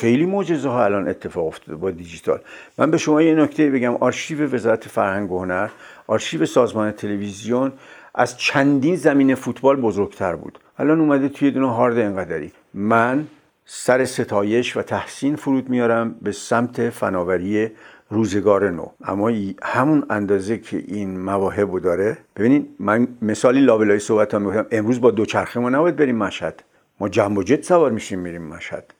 خیلی 0.00 0.26
معجزه 0.26 0.68
ها 0.68 0.84
الان 0.84 1.08
اتفاق 1.08 1.46
افتاده 1.46 1.76
با 1.76 1.90
دیجیتال. 1.90 2.40
من 2.78 2.90
به 2.90 2.98
شما 2.98 3.22
یه 3.22 3.34
نکته 3.34 3.70
بگم. 3.70 3.94
آرشیو 3.94 4.54
وزارت 4.54 4.88
فرهنگ 4.88 5.32
و 5.32 5.38
هنر 5.38 5.68
آرشیو 6.06 6.46
سازمان 6.46 6.92
تلویزیون 6.92 7.72
از 8.14 8.36
چندین 8.36 8.96
زمین 8.96 9.34
فوتبال 9.34 9.76
بزرگتر 9.76 10.36
بود. 10.36 10.58
الان 10.78 11.00
اومده 11.00 11.28
توی 11.28 11.50
دونه 11.50 11.74
هارد 11.74 11.98
انقدری. 11.98 12.52
من 12.74 13.26
سر 13.64 14.04
ستایش 14.04 14.76
و 14.76 14.82
تحسین 14.82 15.36
فرود 15.36 15.68
میارم 15.68 16.14
به 16.22 16.32
سمت 16.32 16.90
فناوری 16.90 17.70
روزگار 18.10 18.70
نو. 18.70 18.86
اما 19.04 19.32
همون 19.62 20.06
اندازه 20.10 20.58
که 20.58 20.76
این 20.76 21.20
مواهب 21.20 21.78
داره 21.78 22.18
ببینید 22.36 22.68
من 22.78 23.08
مثالی 23.22 23.60
لابلای 23.60 23.98
صحبت 23.98 24.34
ها 24.34 24.38
می‌کنم. 24.38 24.66
امروز 24.70 25.00
با 25.00 25.10
دوچرخه 25.10 25.60
ما 25.60 25.70
نباید 25.70 25.96
بریم 25.96 26.16
مشهد. 26.16 26.62
ما 27.00 27.08
جنب 27.08 27.38
و 27.38 27.42
جت 27.42 27.64
سوار 27.64 27.90
میشیم 27.90 28.18
میریم 28.18 28.42
مشهد. 28.42 28.94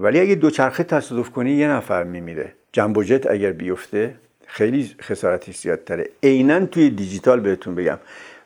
ولی 0.00 0.20
اگه 0.20 0.34
دوچرخه 0.34 0.84
تصادف 0.84 1.30
کنی 1.30 1.52
یه 1.52 1.68
نفر 1.68 2.04
میمیره. 2.04 2.52
جنب 2.72 2.98
و 2.98 3.04
جت 3.04 3.30
اگر 3.30 3.52
بیفته 3.52 4.14
خیلی 4.46 4.90
خسارتی 5.02 5.52
زیادتره. 5.52 6.08
عینا 6.22 6.66
توی 6.66 6.90
دیجیتال 6.90 7.40
بهتون 7.40 7.74
بگم. 7.74 7.98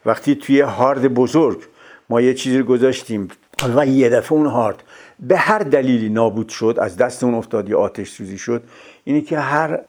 وقتی 0.06 0.34
توی 0.34 0.60
هارد 0.60 1.14
بزرگ 1.14 1.62
ما 2.10 2.20
یه 2.20 2.34
چیزی 2.34 2.62
گذاشتیم 2.62 3.28
و 3.76 3.86
یه 3.86 4.08
دفعه 4.08 4.32
اون 4.32 4.46
هارد 4.46 4.82
به 5.20 5.36
هر 5.36 5.58
دلیلی 5.58 6.08
نابود 6.08 6.48
شد 6.48 6.76
از 6.80 6.96
دست 6.96 7.24
اون 7.24 7.34
افتاد 7.34 7.68
یا 7.68 7.78
آتش 7.78 8.10
سوزی 8.10 8.38
شد 8.38 8.62
اینه 9.04 9.20
که 9.20 9.38
هر 9.38 9.80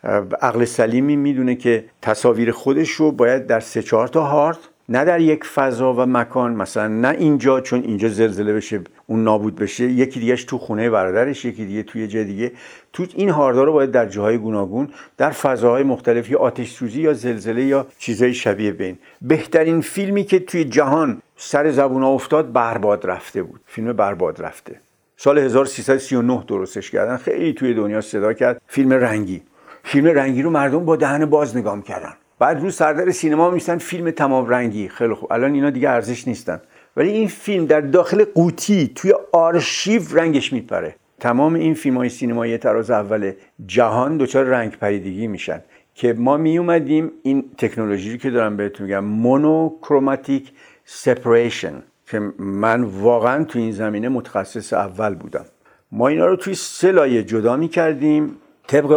عقل 0.41 0.65
سلیمی 0.65 1.15
می‌دونه 1.15 1.55
که 1.55 1.85
تصاویر 2.01 2.51
خودش 2.51 2.89
رو 2.89 3.11
باید 3.11 3.47
در 3.47 3.59
سه 3.59 3.83
چهار 3.83 4.07
تا 4.07 4.23
هارد 4.23 4.57
نه 4.91 5.05
در 5.05 5.21
یک 5.21 5.43
فضا 5.43 5.93
و 5.93 6.05
مکان 6.05 6.55
مثلا 6.55 6.87
نه 6.87 7.09
اینجا 7.09 7.61
چون 7.61 7.83
اینجا 7.83 8.09
زلزله 8.09 8.53
بشه 8.53 8.81
اون 9.07 9.23
نابود 9.23 9.55
بشه 9.55 9.83
یکی 9.83 10.19
دیگهش 10.19 10.43
تو 10.43 10.57
خونه 10.57 10.89
برادرش 10.89 11.45
یکی 11.45 11.65
دیگه 11.65 11.83
توی 11.83 12.07
جای 12.07 12.23
دیگه. 12.25 12.51
تو 12.93 13.05
این 13.15 13.29
هاردار 13.29 13.65
رو 13.65 13.73
باید 13.73 13.91
در 13.91 14.05
جاهای 14.05 14.37
گوناگون 14.37 14.89
در 15.17 15.31
فضاهای 15.31 15.83
مختلف 15.83 16.29
یا 16.29 16.39
آتش 16.39 16.71
سوزی 16.71 17.01
یا 17.01 17.13
زلزله 17.13 17.63
یا 17.63 17.87
چیزهای 17.97 18.33
شبیه 18.33 18.71
بین 18.71 18.97
بهترین 19.21 19.81
فیلمی 19.81 20.23
که 20.23 20.39
توی 20.39 20.63
جهان 20.63 21.21
سر 21.37 21.71
زبون 21.71 22.03
افتاد 22.03 22.51
برباد 22.51 23.05
رفته 23.05 23.43
بود. 23.43 23.61
فیلم 23.65 23.93
برباد 23.93 24.41
رفته. 24.41 24.79
سال 25.17 25.37
1339 25.37 26.43
درستش 26.47 26.91
کردن. 26.91 27.17
خیلی 27.17 27.53
توی 27.53 27.73
دنیا 27.73 28.01
صدا 28.01 28.33
کرد. 28.33 28.61
فیلم 28.67 28.93
رنگی. 28.93 29.41
فیلم 29.83 30.07
رنگی 30.07 30.41
رو 30.41 30.49
مردم 30.49 30.85
با 30.85 30.95
دهن 30.95 31.25
باز 31.25 31.57
نگاه 31.57 31.83
کردن 31.83 32.13
بعد 32.39 32.61
رو 32.61 32.71
سردر 32.71 33.11
سینما 33.11 33.49
می‌نوشتن 33.49 33.77
فیلم 33.77 34.11
تمام 34.11 34.49
رنگی. 34.49 34.87
خیلی 34.87 35.13
خوب. 35.13 35.33
الان 35.33 35.53
اینا 35.53 35.69
دیگه 35.69 35.89
ارزش 35.89 36.27
نیستن. 36.27 36.61
ولی 36.97 37.09
این 37.09 37.27
فیلم 37.27 37.65
در 37.65 37.81
داخل 37.81 38.23
قوطی 38.23 38.91
توی 38.95 39.13
آرشیو 39.31 40.01
رنگش 40.11 40.53
میپره. 40.53 40.95
تمام 41.19 41.53
این 41.53 41.73
فیلم 41.73 41.97
های 41.97 42.09
سینمایی 42.09 42.57
تراز 42.57 42.91
اول 42.91 43.31
جهان 43.65 44.17
دچار 44.17 44.45
رنگ 44.45 44.71
پریدگی 44.71 45.27
میشن 45.27 45.61
که 45.95 46.13
ما 46.13 46.37
می 46.37 46.57
اومدیم 46.57 47.11
این 47.23 47.43
تکنولوژی 47.57 48.17
که 48.17 48.29
دارم 48.29 48.57
بهتون 48.57 48.85
میگم 48.85 49.03
monochromatic 49.05 50.51
separation 50.85 51.73
که 52.05 52.19
من 52.39 52.83
واقعا 52.83 53.43
تو 53.43 53.59
این 53.59 53.71
زمینه 53.71 54.09
متخصص 54.09 54.73
اول 54.73 55.15
بودم. 55.15 55.45
ما 55.91 56.07
اینا 56.07 56.25
رو 56.25 56.35
توی 56.35 56.55
سه 56.55 56.91
لایه 56.91 57.23
جدا 57.23 57.55
می 57.55 57.67
کردیم 57.67 58.35
طبق 58.69 58.93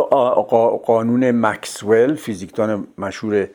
قانون 0.87 1.31
مکسول 1.31 2.15
فیزیکدان 2.15 2.87
مشهور 2.99 3.49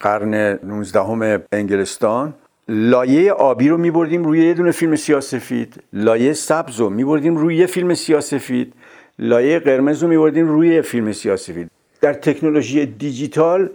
قرن 0.00 0.58
19 0.64 1.42
انگلستان 1.52 2.34
لایه 2.68 3.32
آبی 3.32 3.68
رو 3.68 3.76
میبردیم 3.76 4.24
روی 4.24 4.46
یه 4.46 4.54
دونه 4.54 4.70
فیلم 4.70 4.96
سیاسفید 4.96 5.82
لایه 5.92 6.32
سبز 6.32 6.80
رو 6.80 6.90
میبردیم 6.90 7.36
روی 7.36 7.56
یه 7.56 7.66
فیلم 7.66 7.94
سیاسفید 7.94 8.72
لایه 9.18 9.58
قرمز 9.58 10.02
رو 10.02 10.08
میبردیم 10.08 10.48
روی 10.48 10.82
فیلم 10.82 11.12
سیاسفید 11.12 11.70
در 12.00 12.12
تکنولوژی 12.12 12.86
دیجیتال 12.86 13.70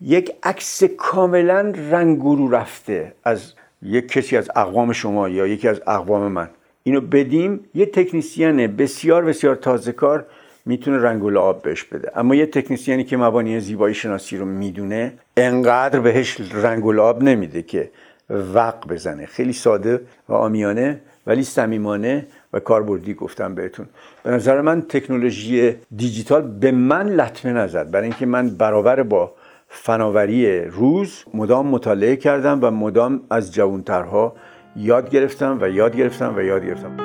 یک 0.00 0.32
عکس 0.42 0.84
کاملا 0.84 1.72
رنگورو 1.90 2.50
رفته 2.50 3.12
از 3.24 3.52
یک 3.82 4.08
کسی 4.08 4.36
از 4.36 4.50
اقوام 4.56 4.92
شما 4.92 5.28
یا 5.28 5.46
یکی 5.46 5.68
از 5.68 5.80
اقوام 5.86 6.32
من. 6.32 6.48
اینو 6.82 7.00
بدیم 7.00 7.60
یه 7.74 7.86
تکنیسیان 7.86 8.66
بسیار 8.66 9.24
بسیار 9.24 9.56
تازه 9.56 9.92
کار 9.92 10.26
می‌تونه 10.66 10.98
رنگ 11.02 11.24
و 11.24 11.38
آب 11.38 11.62
بهش 11.62 11.84
بده. 11.84 12.10
اما 12.14 12.34
یه 12.34 12.46
تکنیسیانی 12.46 13.04
که 13.04 13.16
مبانی 13.16 13.60
زیبایی 13.60 13.94
شناسی 13.94 14.36
رو 14.36 14.44
می‌دونه 14.44 15.12
انقدر 15.36 16.00
بهش 16.00 16.40
رنگ 16.54 16.84
و 16.84 17.00
آب 17.00 17.22
نمیده 17.22 17.62
که 17.62 17.90
وق 18.30 18.88
بزنه. 18.88 19.26
خیلی 19.26 19.52
ساده 19.52 20.00
و 20.28 20.34
آمیانه 20.34 21.00
ولی 21.26 21.42
صمیمانه 21.42 22.26
و 22.52 22.60
کاربردی 22.60 23.14
گفتم 23.14 23.54
بهتون. 23.54 23.86
به 24.22 24.30
نظر 24.30 24.60
من 24.60 24.82
تکنولوژی 24.82 25.76
دیجیتال 25.96 26.42
به 26.42 26.70
من 26.70 27.08
لطمه 27.08 27.52
نزد. 27.52 27.90
برای 27.90 28.04
اینکه 28.04 28.26
من 28.26 28.50
برابر 28.50 29.02
با 29.02 29.32
فناوری 29.68 30.64
روز 30.64 31.24
مدام 31.34 31.66
مطالعه 31.66 32.16
کردم 32.16 32.58
و 32.62 32.70
مدام 32.70 33.20
از 33.30 33.54
جوانترها 33.54 34.36
یاد 34.76 35.10
گرفتم 35.10 35.58
و 35.60 35.68
یاد 35.68 35.96
گرفتم 35.96 36.34
و 36.36 36.40
یاد 36.42 36.66
گرفتم. 36.66 36.96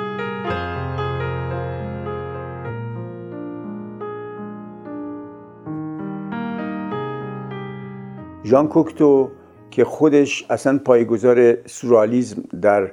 ژان 8.46 8.68
کوکتو 8.68 9.30
که 9.70 9.84
خودش 9.84 10.46
اصلا 10.50 10.80
پایگزار 10.84 11.66
سورالیزم 11.66 12.42
در 12.62 12.90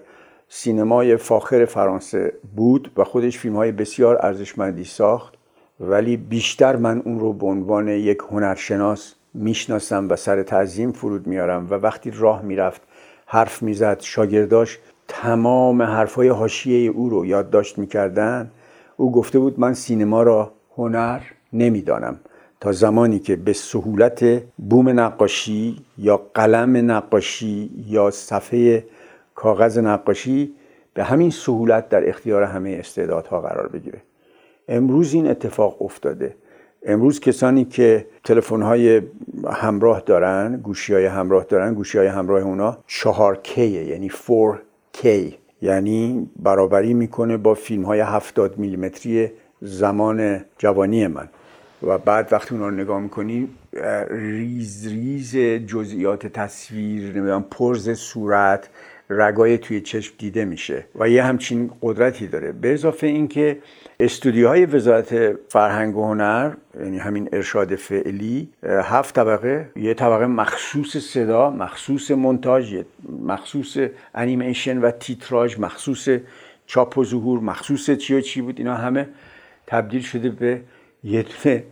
سینمای 0.50 1.18
فاخر 1.18 1.66
فرانسه 1.66 2.34
بود 2.56 2.92
و 2.98 3.04
خودش 3.04 3.38
فیلم 3.38 3.56
های 3.56 3.72
بسیار 3.72 4.26
ارزشمندی 4.26 4.84
ساخت 4.84 5.34
ولی 5.80 6.18
بیشتر 6.18 6.76
من 6.76 7.02
اون 7.06 7.20
رو 7.20 7.34
به 7.34 7.46
عنوان 7.46 7.88
یک 7.88 8.18
هنرشناس 8.32 9.14
می‌شناسم 9.34 10.10
و 10.10 10.16
سر 10.16 10.44
تعظیم 10.44 10.92
فرود 10.92 11.28
میارم 11.28 11.68
و 11.70 11.74
وقتی 11.74 12.12
راه 12.12 12.42
می‌رفت 12.42 12.82
حرف 13.26 13.62
می‌زد 13.64 14.00
شاگرداش 14.00 14.80
تمام 15.08 15.82
حرفای 15.82 16.28
حاشیه 16.28 16.92
او 16.92 17.10
رو 17.10 17.26
یادداشت 17.26 17.78
می‌کردن 17.78 18.52
او 18.98 19.12
گفته 19.12 19.40
بود 19.40 19.60
من 19.60 19.74
سینما 19.74 20.24
را 20.24 20.52
هنر 20.78 21.22
نمی‌دانم. 21.54 22.20
تا 22.64 22.72
زمانی 22.72 23.20
که 23.20 23.36
به 23.36 23.54
سهولت 23.54 24.44
بوم 24.70 25.00
نقاشی 25.00 25.78
یا 25.98 26.18
قلم 26.34 26.92
نقاشی 26.92 27.70
یا 27.88 28.12
صفحه 28.12 28.86
کاغذ 29.36 29.78
نقاشی 29.78 30.54
به 30.94 31.04
همین 31.04 31.30
سهولت 31.30 31.90
در 31.90 32.10
اختیار 32.10 32.44
همه 32.44 32.78
استعدادها 32.80 33.42
قرار 33.42 33.68
بگیره. 33.68 34.02
امروز 34.68 35.14
این 35.14 35.28
اتفاق 35.28 35.82
افتاده. 35.82 36.36
امروز 36.86 37.20
کسانی 37.20 37.66
که 37.66 38.08
تلفن 38.24 38.62
های 38.62 39.02
همراه 39.52 40.02
دارن 40.06 40.60
گوشی 40.64 40.94
های 40.94 41.06
همراه 41.06 41.44
دارن 41.44 41.74
گوشی 41.74 41.98
های 41.98 42.08
همراه 42.08 42.42
اونا 42.42 42.78
4K 42.88 43.58
یعنی 43.58 44.10
4K 44.10 45.08
یعنی 45.62 46.30
برابری 46.40 46.94
می‌کنه 46.94 47.38
با 47.38 47.54
فیلم 47.54 47.84
های 47.84 48.00
70 48.00 48.58
میلیمتری 48.58 49.32
زمان 49.62 50.42
جوانی 50.58 51.08
من. 51.08 51.30
و 51.84 51.98
بعد 51.98 52.34
وقتی 52.34 52.56
اونا 52.56 52.68
رو 52.68 52.76
نگاه 52.76 53.00
می‌کنی 53.00 53.50
ریز 54.10 54.88
ریز 54.88 55.38
جزئیات 55.68 56.28
تصویر 56.28 57.04
نمی‌دونم 57.04 57.46
پرز 57.52 57.90
صورت 57.90 58.70
رگای 59.10 59.58
توی 59.58 59.82
چشم 59.82 60.14
دیده 60.18 60.46
میشه 60.46 60.86
و 60.96 61.10
یه 61.10 61.24
همچین 61.24 61.72
قدرتی 61.82 62.28
داره. 62.28 62.52
به 62.52 62.74
اضافه 62.74 63.08
اینکه 63.08 63.58
استودیوهای 64.00 64.66
وزارت 64.66 65.36
فرهنگ 65.50 65.98
و 65.98 66.06
هنر 66.06 66.52
یعنی 66.80 66.98
همین 66.98 67.30
ارشاد 67.34 67.76
فعلی 67.76 68.50
هفت 68.64 69.16
طبقه 69.16 69.70
یه 69.76 69.94
طبقه 69.94 70.26
مخصوص 70.26 70.98
صدا 70.98 71.50
مخصوص 71.50 72.12
مونتاژ 72.12 72.76
مخصوص 73.26 73.78
انیمیشن 74.16 74.78
و 74.78 74.92
تیتراژ 74.92 75.60
مخصوص 75.60 76.10
چاپ 76.66 76.98
و 76.98 77.04
ظهور 77.04 77.40
مخصوص 77.40 77.90
چی 77.90 78.16
و 78.16 78.22
چی 78.22 78.42
بود 78.42 78.60
اینا 78.60 78.76
همه 78.76 79.08
تبدیل 79.68 80.02
شده 80.02 80.30
به 80.30 80.62
یه 81.04 81.26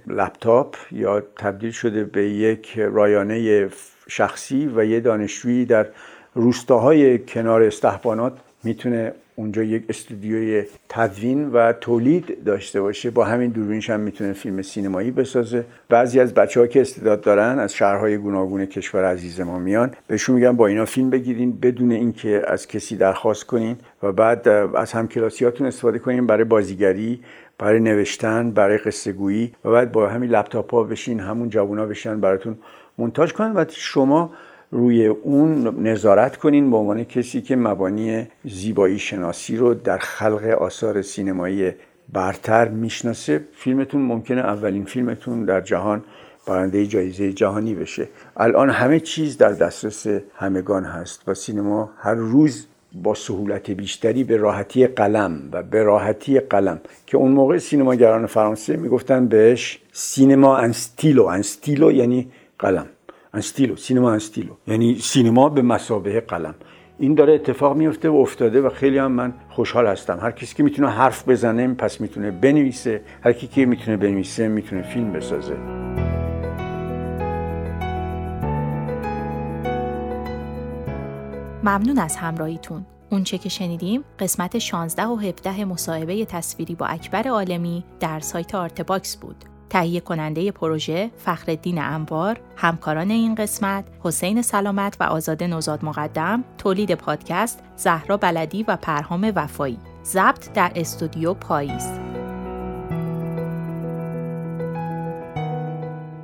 لپتاپ 0.08 0.76
یا 0.92 1.22
تبدیل 1.36 1.72
شده 1.72 2.04
به 2.04 2.30
یک 2.30 2.80
رایانه 2.80 3.70
شخصی 4.08 4.72
و 4.76 4.86
یه 4.86 5.00
دانشجویی 5.00 5.66
در 5.66 5.88
روستاهای 6.34 7.20
کنار 7.20 7.64
استحبانات 7.64 8.34
می‌تونه 8.64 9.14
اونجا 9.36 9.64
یک 9.64 9.86
استودیوی 9.90 10.64
تدوین 10.90 11.50
و 11.50 11.74
تولید 11.74 12.44
داشته 12.44 12.82
باشه. 12.82 13.10
با 13.12 13.26
همین 13.26 13.50
دوربینش 13.50 13.90
هم 13.90 14.00
می‌تونه 14.00 14.34
فیلم 14.34 14.62
سینمایی 14.62 15.12
بسازه. 15.12 15.66
بعضی 15.90 16.20
از 16.20 16.34
بچه 16.34 16.60
ها 16.60 16.68
که 16.68 16.82
استعداد 16.82 17.22
دارن 17.22 17.60
از 17.60 17.74
شهرهای 17.74 18.18
گوناگون 18.18 18.66
کشور 18.66 19.06
عزیز 19.06 19.42
ما 19.42 19.60
میان. 19.60 19.92
بهشون 20.08 20.36
میگن 20.36 20.52
با 20.52 20.68
اینا 20.68 20.86
فیلم 20.86 21.10
بگیرین 21.10 21.60
بدون 21.62 21.92
اینکه 21.92 22.42
از 22.48 22.68
کسی 22.68 22.96
درخواست 22.96 23.44
کنین 23.44 23.78
و 24.04 24.12
بعد 24.12 24.48
از 24.48 24.92
همکلاسیاتون 24.92 25.68
استفاده 25.68 26.00
کنین 26.00 26.28
برای 26.28 26.44
بازیگری 26.44 27.20
برای 27.58 27.80
نوشتن 27.80 28.52
برای 28.52 28.78
قصه 28.78 29.12
گویی 29.12 29.52
و 29.66 29.72
بعد 29.72 29.92
با 29.92 30.10
همین 30.10 30.30
لپتاپ 30.30 30.72
ها 30.72 30.84
بشین 30.84 31.20
همون 31.20 31.50
جوونا 31.50 31.86
بشین 31.86 32.20
براتون 32.20 32.58
مونتاژ 32.98 33.32
کنن. 33.32 33.52
و 33.56 33.66
شما 33.70 34.32
روی 34.72 35.08
اون 35.08 35.80
نظارت 35.88 36.38
کنین 36.38 36.72
به 36.72 36.78
عنوان 36.78 37.04
کسی 37.04 37.42
که 37.42 37.56
مبانی 37.56 38.28
زیبایی 38.46 39.00
شناسی 39.00 39.58
رو 39.58 39.74
در 39.74 39.98
خلق 39.98 40.44
آثار 40.44 41.02
سینمایی 41.02 41.72
برتر 42.14 42.68
می‌شناسه. 42.68 43.42
فیلمتون 43.54 44.02
ممکنه 44.02 44.42
اولین 44.42 44.86
فیلمتون 44.86 45.46
در 45.46 45.62
جهان 45.62 46.04
برنده 46.48 46.86
جایزه 46.86 47.34
جهانی 47.34 47.76
بشه. 47.76 48.08
الان 48.38 48.70
همه 48.70 49.00
چیز 49.00 49.38
در 49.38 49.52
دسترس 49.52 50.08
همگان 50.36 50.86
هست 50.86 51.24
و 51.28 51.34
سینما 51.34 51.92
هر 51.98 52.14
روز 52.14 52.68
با 53.04 53.14
سهولت 53.14 53.72
بیشتری 53.72 54.24
به 54.24 54.38
راحتی 54.38 54.88
قلم 54.88 55.50
و 55.52 55.64
به 55.64 55.84
راحتی 55.84 56.40
قلم 56.40 56.80
که 57.08 57.18
اون 57.18 57.32
موقع 57.32 57.58
سینماگران 57.58 58.26
فرانسه 58.26 58.78
می‌گفتن 58.78 59.28
بهش 59.28 59.80
سینما 59.92 60.58
انستیلو. 60.58 61.26
انستیلو 61.26 61.92
یعنی 61.92 62.32
قلم. 62.60 62.86
انستیلو 63.34 63.76
سینما 63.76 64.12
انستیلو 64.12 64.54
یعنی 64.68 64.96
سینما 64.96 65.50
به 65.50 65.62
مسابه 65.62 66.22
قلم. 66.22 66.56
این 67.00 67.16
داره 67.16 67.34
اتفاق 67.34 67.78
میفته 67.78 68.10
و 68.10 68.16
افتاده 68.16 68.62
و 68.62 68.70
خیلی 68.70 68.98
هم 68.98 69.12
من 69.12 69.34
خوشحال 69.50 69.88
هستم. 69.88 70.20
هر 70.22 70.32
کسی 70.32 70.56
که 70.56 70.64
می‌تونه 70.64 70.90
حرف 70.90 71.30
بزنه 71.30 71.74
پس 71.74 72.02
می‌تونه 72.02 72.32
بنویسه. 72.32 73.02
هر 73.24 73.34
کی 73.34 73.48
که 73.48 73.66
می‌تونه 73.66 73.98
بنویسه 73.98 74.48
می‌تونه 74.48 74.82
فیلم 74.82 75.14
بسازه. 75.14 75.56
ممنون 81.64 82.00
از 82.00 82.16
همراهیتون. 82.16 82.86
اونچه 83.10 83.38
که 83.38 83.50
شنیدیم 83.50 84.04
قسمت 84.20 84.60
16 84.60 85.06
و 85.06 85.16
17 85.16 85.66
مصاحبه 85.66 86.26
تصویری 86.26 86.76
با 86.76 86.86
اکبر 86.86 87.28
عالمی 87.28 87.84
در 88.00 88.20
سایت 88.20 88.56
Artbox 88.56 89.18
بود. 89.18 89.36
تهیه 89.72 90.00
کننده 90.00 90.52
پروژه 90.52 91.12
فخرالدین 91.18 91.82
انوار، 91.82 92.40
همکاران 92.56 93.12
این 93.12 93.36
قسمت 93.36 93.86
حسین 94.04 94.42
سلامت 94.42 94.98
و 95.00 95.04
آزاده 95.04 95.48
نوزاد 95.48 95.86
مقدم، 95.86 96.44
تولید 96.58 96.96
پادکست 96.96 97.64
زهرا 97.76 98.18
بلدی 98.18 98.64
و 98.64 98.76
پرهام 98.76 99.32
وفایی. 99.36 99.80
ضبط 100.04 100.54
در 100.54 100.72
استودیو 100.76 101.34
پاییز. 101.34 101.88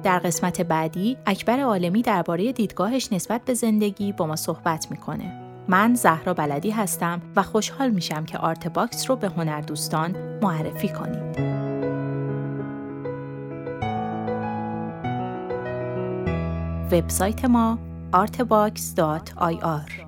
در 0.03 0.19
قسمت 0.19 0.62
بعدی 0.62 1.17
اکبر 1.25 1.60
عالمی 1.60 2.01
درباره 2.01 2.51
دیدگاهش 2.51 3.13
نسبت 3.13 3.41
به 3.45 3.53
زندگی 3.53 4.12
با 4.12 4.27
ما 4.27 4.36
صحبت 4.36 4.91
می‌کنه. 4.91 5.41
من 5.67 5.95
زهرا 5.95 6.33
بلدی 6.33 6.71
هستم 6.71 7.21
و 7.36 7.43
خوشحال 7.43 7.89
میشم 7.89 8.25
که 8.25 8.38
Artbox 8.38 9.10
رو 9.10 9.15
به 9.15 9.27
هنردوستان 9.27 10.15
معرفی 10.41 10.89
کنید. 10.89 11.57
وبسایت 16.91 17.45
ما 17.45 17.78
artbox.ir 18.15 20.07